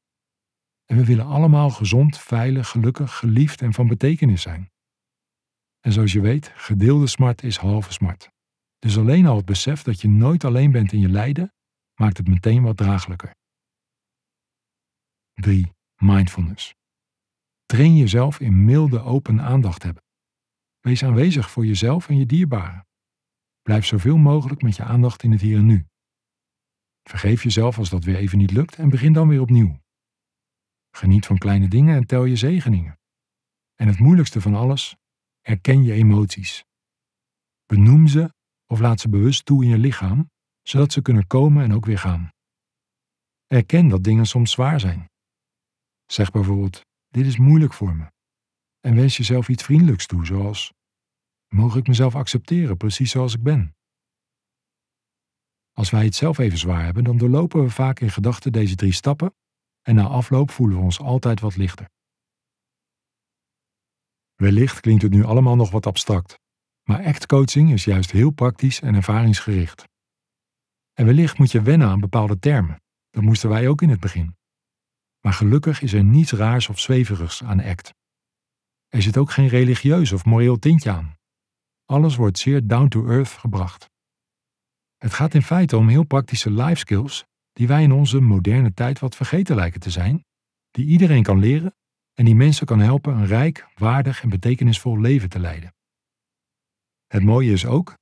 En 0.84 0.96
we 0.96 1.04
willen 1.04 1.26
allemaal 1.26 1.70
gezond, 1.70 2.18
veilig, 2.18 2.68
gelukkig, 2.68 3.16
geliefd 3.16 3.62
en 3.62 3.72
van 3.72 3.88
betekenis 3.88 4.42
zijn. 4.42 4.72
En 5.80 5.92
zoals 5.92 6.12
je 6.12 6.20
weet, 6.20 6.52
gedeelde 6.54 7.06
smart 7.06 7.42
is 7.42 7.56
halve 7.56 7.92
smart. 7.92 8.30
Dus 8.78 8.98
alleen 8.98 9.26
al 9.26 9.36
het 9.36 9.44
besef 9.44 9.82
dat 9.82 10.00
je 10.00 10.08
nooit 10.08 10.44
alleen 10.44 10.72
bent 10.72 10.92
in 10.92 11.00
je 11.00 11.08
lijden, 11.08 11.52
maakt 11.94 12.16
het 12.16 12.28
meteen 12.28 12.62
wat 12.62 12.76
draaglijker. 12.76 13.34
3. 15.34 15.72
Mindfulness. 15.96 16.74
Train 17.66 17.96
jezelf 17.96 18.40
in 18.40 18.64
milde 18.64 19.00
open 19.00 19.40
aandacht 19.40 19.82
hebben. 19.82 20.02
Wees 20.80 21.04
aanwezig 21.04 21.50
voor 21.50 21.66
jezelf 21.66 22.08
en 22.08 22.16
je 22.16 22.26
dierbaren. 22.26 22.86
Blijf 23.62 23.86
zoveel 23.86 24.16
mogelijk 24.16 24.62
met 24.62 24.76
je 24.76 24.82
aandacht 24.82 25.22
in 25.22 25.32
het 25.32 25.40
hier 25.40 25.58
en 25.58 25.66
nu. 25.66 25.86
Vergeef 27.02 27.42
jezelf 27.42 27.78
als 27.78 27.90
dat 27.90 28.04
weer 28.04 28.16
even 28.16 28.38
niet 28.38 28.50
lukt 28.50 28.74
en 28.74 28.88
begin 28.88 29.12
dan 29.12 29.28
weer 29.28 29.40
opnieuw. 29.40 29.78
Geniet 30.90 31.26
van 31.26 31.38
kleine 31.38 31.68
dingen 31.68 31.96
en 31.96 32.06
tel 32.06 32.24
je 32.24 32.36
zegeningen. 32.36 32.98
En 33.74 33.86
het 33.86 33.98
moeilijkste 33.98 34.40
van 34.40 34.54
alles, 34.54 34.96
erken 35.40 35.82
je 35.82 35.92
emoties. 35.92 36.64
Benoem 37.66 38.06
ze 38.06 38.34
of 38.66 38.80
laat 38.80 39.00
ze 39.00 39.08
bewust 39.08 39.44
toe 39.44 39.64
in 39.64 39.70
je 39.70 39.78
lichaam, 39.78 40.30
zodat 40.64 40.92
ze 40.92 41.02
kunnen 41.02 41.26
komen 41.26 41.64
en 41.64 41.74
ook 41.74 41.86
weer 41.86 41.98
gaan. 41.98 42.28
Erken 43.46 43.88
dat 43.88 44.04
dingen 44.04 44.26
soms 44.26 44.50
zwaar 44.50 44.80
zijn. 44.80 45.10
Zeg 46.06 46.30
bijvoorbeeld: 46.30 46.80
Dit 47.08 47.26
is 47.26 47.36
moeilijk 47.38 47.72
voor 47.72 47.96
me. 47.96 48.12
En 48.80 48.94
wens 48.94 49.16
jezelf 49.16 49.48
iets 49.48 49.62
vriendelijks 49.62 50.06
toe, 50.06 50.26
zoals: 50.26 50.72
Mogen 51.48 51.80
ik 51.80 51.86
mezelf 51.86 52.14
accepteren 52.14 52.76
precies 52.76 53.10
zoals 53.10 53.34
ik 53.34 53.42
ben? 53.42 53.74
Als 55.72 55.90
wij 55.90 56.04
het 56.04 56.14
zelf 56.14 56.38
even 56.38 56.58
zwaar 56.58 56.84
hebben, 56.84 57.04
dan 57.04 57.18
doorlopen 57.18 57.62
we 57.62 57.70
vaak 57.70 58.00
in 58.00 58.10
gedachten 58.10 58.52
deze 58.52 58.74
drie 58.74 58.92
stappen 58.92 59.34
en 59.82 59.94
na 59.94 60.06
afloop 60.06 60.50
voelen 60.50 60.76
we 60.76 60.82
ons 60.82 61.00
altijd 61.00 61.40
wat 61.40 61.56
lichter. 61.56 61.90
Wellicht 64.34 64.80
klinkt 64.80 65.02
het 65.02 65.12
nu 65.12 65.24
allemaal 65.24 65.56
nog 65.56 65.70
wat 65.70 65.86
abstract, 65.86 66.38
maar 66.82 67.04
ACT-coaching 67.04 67.72
is 67.72 67.84
juist 67.84 68.10
heel 68.10 68.30
praktisch 68.30 68.80
en 68.80 68.94
ervaringsgericht. 68.94 69.84
En 70.94 71.06
wellicht 71.06 71.38
moet 71.38 71.52
je 71.52 71.62
wennen 71.62 71.88
aan 71.88 72.00
bepaalde 72.00 72.38
termen. 72.38 72.82
Dat 73.10 73.22
moesten 73.22 73.48
wij 73.48 73.68
ook 73.68 73.82
in 73.82 73.88
het 73.88 74.00
begin. 74.00 74.36
Maar 75.20 75.32
gelukkig 75.32 75.82
is 75.82 75.92
er 75.92 76.04
niets 76.04 76.32
raars 76.32 76.68
of 76.68 76.80
zweverigs 76.80 77.42
aan 77.42 77.62
ACT. 77.62 77.94
Er 78.88 79.02
zit 79.02 79.16
ook 79.16 79.30
geen 79.30 79.48
religieus 79.48 80.12
of 80.12 80.24
moreel 80.24 80.58
tintje 80.58 80.90
aan. 80.90 81.16
Alles 81.84 82.16
wordt 82.16 82.38
zeer 82.38 82.66
down 82.66 82.88
to 82.88 83.06
earth 83.06 83.28
gebracht. 83.28 83.90
Het 84.96 85.12
gaat 85.12 85.34
in 85.34 85.42
feite 85.42 85.76
om 85.76 85.88
heel 85.88 86.04
praktische 86.04 86.50
life 86.50 86.74
skills 86.74 87.24
die 87.52 87.66
wij 87.66 87.82
in 87.82 87.92
onze 87.92 88.20
moderne 88.20 88.74
tijd 88.74 88.98
wat 88.98 89.16
vergeten 89.16 89.56
lijken 89.56 89.80
te 89.80 89.90
zijn, 89.90 90.24
die 90.70 90.86
iedereen 90.86 91.22
kan 91.22 91.38
leren 91.38 91.74
en 92.14 92.24
die 92.24 92.34
mensen 92.34 92.66
kan 92.66 92.80
helpen 92.80 93.14
een 93.14 93.26
rijk, 93.26 93.66
waardig 93.74 94.22
en 94.22 94.28
betekenisvol 94.28 95.00
leven 95.00 95.28
te 95.28 95.38
leiden. 95.38 95.74
Het 97.06 97.22
mooie 97.22 97.52
is 97.52 97.66
ook, 97.66 97.94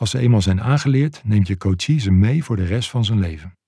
als 0.00 0.10
ze 0.10 0.18
eenmaal 0.18 0.42
zijn 0.42 0.60
aangeleerd, 0.60 1.24
neemt 1.24 1.46
je 1.46 1.56
coachie 1.56 2.00
ze 2.00 2.10
mee 2.10 2.44
voor 2.44 2.56
de 2.56 2.64
rest 2.64 2.90
van 2.90 3.04
zijn 3.04 3.18
leven. 3.18 3.58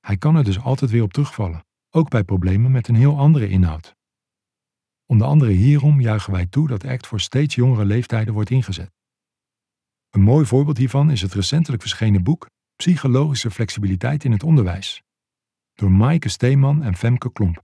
Hij 0.00 0.16
kan 0.16 0.36
er 0.36 0.44
dus 0.44 0.60
altijd 0.60 0.90
weer 0.90 1.02
op 1.02 1.12
terugvallen, 1.12 1.64
ook 1.90 2.08
bij 2.08 2.24
problemen 2.24 2.70
met 2.70 2.88
een 2.88 2.94
heel 2.94 3.18
andere 3.18 3.48
inhoud. 3.48 3.94
Onder 5.04 5.26
andere 5.26 5.50
hierom 5.50 6.00
juichen 6.00 6.32
wij 6.32 6.46
toe 6.46 6.68
dat 6.68 6.84
ACT 6.84 7.06
voor 7.06 7.20
steeds 7.20 7.54
jongere 7.54 7.84
leeftijden 7.84 8.34
wordt 8.34 8.50
ingezet. 8.50 8.90
Een 10.10 10.20
mooi 10.20 10.46
voorbeeld 10.46 10.76
hiervan 10.76 11.10
is 11.10 11.20
het 11.20 11.34
recentelijk 11.34 11.82
verschenen 11.82 12.22
boek 12.22 12.50
Psychologische 12.76 13.50
flexibiliteit 13.50 14.24
in 14.24 14.32
het 14.32 14.42
onderwijs 14.42 15.02
door 15.74 15.92
Maaike 15.92 16.28
Steeman 16.28 16.82
en 16.82 16.96
Femke 16.96 17.32
Klomp, 17.32 17.62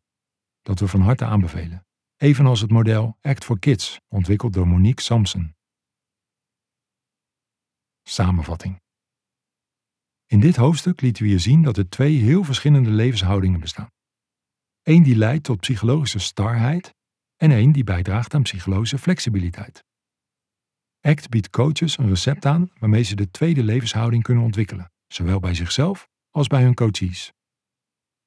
dat 0.63 0.81
we 0.81 0.89
van 0.89 1.01
harte 1.01 1.25
aanbevelen, 1.25 1.87
evenals 2.17 2.61
het 2.61 2.71
model 2.71 3.17
Act 3.21 3.45
for 3.45 3.59
Kids, 3.59 4.01
ontwikkeld 4.09 4.53
door 4.53 4.69
Monique 4.69 5.03
Samson. 5.03 5.55
Samenvatting. 8.03 8.81
In 10.27 10.41
dit 10.41 10.57
hoofdstuk 10.57 11.01
lieten 11.01 11.23
we 11.23 11.29
je 11.29 11.39
zien 11.39 11.63
dat 11.63 11.77
er 11.77 11.89
twee 11.89 12.17
heel 12.17 12.45
verschillende 12.45 12.91
levenshoudingen 12.91 13.61
bestaan. 13.61 13.91
Eén 14.83 15.03
die 15.03 15.17
leidt 15.17 15.45
tot 15.45 15.61
psychologische 15.61 16.19
starheid 16.19 16.95
en 17.37 17.51
één 17.51 17.73
die 17.73 17.85
bijdraagt 17.85 18.35
aan 18.35 18.43
psychologische 18.43 18.99
flexibiliteit. 18.99 19.85
ACT 21.01 21.29
biedt 21.29 21.51
coaches 21.51 21.99
een 21.99 22.09
recept 22.09 22.47
aan 22.47 22.71
waarmee 22.79 23.03
ze 23.03 23.15
de 23.15 23.31
tweede 23.31 23.63
levenshouding 23.63 24.23
kunnen 24.23 24.45
ontwikkelen, 24.45 24.93
zowel 25.07 25.41
bij 25.41 25.55
zichzelf 25.55 26.09
als 26.31 26.47
bij 26.47 26.63
hun 26.63 26.75
coaches. 26.75 27.33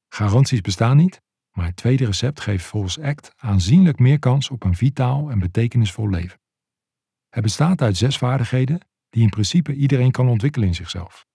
Garanties 0.08 0.62
bestaan 0.62 0.98
niet, 0.98 1.22
maar 1.52 1.66
het 1.66 1.76
tweede 1.76 2.06
recept 2.06 2.40
geeft 2.40 2.66
volgens 2.66 3.00
ACT 3.00 3.32
aanzienlijk 3.36 4.00
meer 4.00 4.20
kans 4.20 4.50
op 4.50 4.64
een 4.64 4.76
vitaal 4.76 5.32
en 5.32 5.40
betekenisvol 5.40 6.10
leven. 6.10 6.40
Het 7.30 7.44
bestaat 7.44 7.82
uit 7.82 7.98
zes 7.98 8.18
vaardigheden 8.18 8.80
die 9.16 9.24
in 9.24 9.30
principe 9.30 9.74
iedereen 9.74 10.12
kan 10.12 10.28
ontwikkelen 10.28 10.68
in 10.68 10.76
zichzelf. 10.76 11.26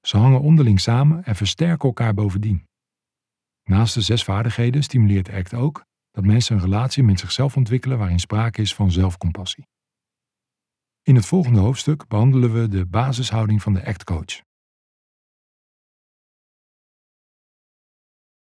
Ze 0.00 0.16
hangen 0.16 0.40
onderling 0.40 0.80
samen 0.80 1.24
en 1.24 1.36
versterken 1.36 1.88
elkaar 1.88 2.14
bovendien. 2.14 2.66
Naast 3.64 3.94
de 3.94 4.00
zes 4.00 4.24
vaardigheden 4.24 4.82
stimuleert 4.82 5.30
ACT 5.30 5.54
ook 5.54 5.84
dat 6.10 6.24
mensen 6.24 6.56
een 6.56 6.62
relatie 6.62 7.02
met 7.02 7.20
zichzelf 7.20 7.56
ontwikkelen 7.56 7.98
waarin 7.98 8.18
sprake 8.18 8.60
is 8.60 8.74
van 8.74 8.90
zelfcompassie. 8.90 9.66
In 11.02 11.14
het 11.14 11.26
volgende 11.26 11.60
hoofdstuk 11.60 12.08
behandelen 12.08 12.52
we 12.52 12.68
de 12.68 12.86
basishouding 12.86 13.62
van 13.62 13.74
de 13.74 13.84
ACT-coach. 13.84 14.42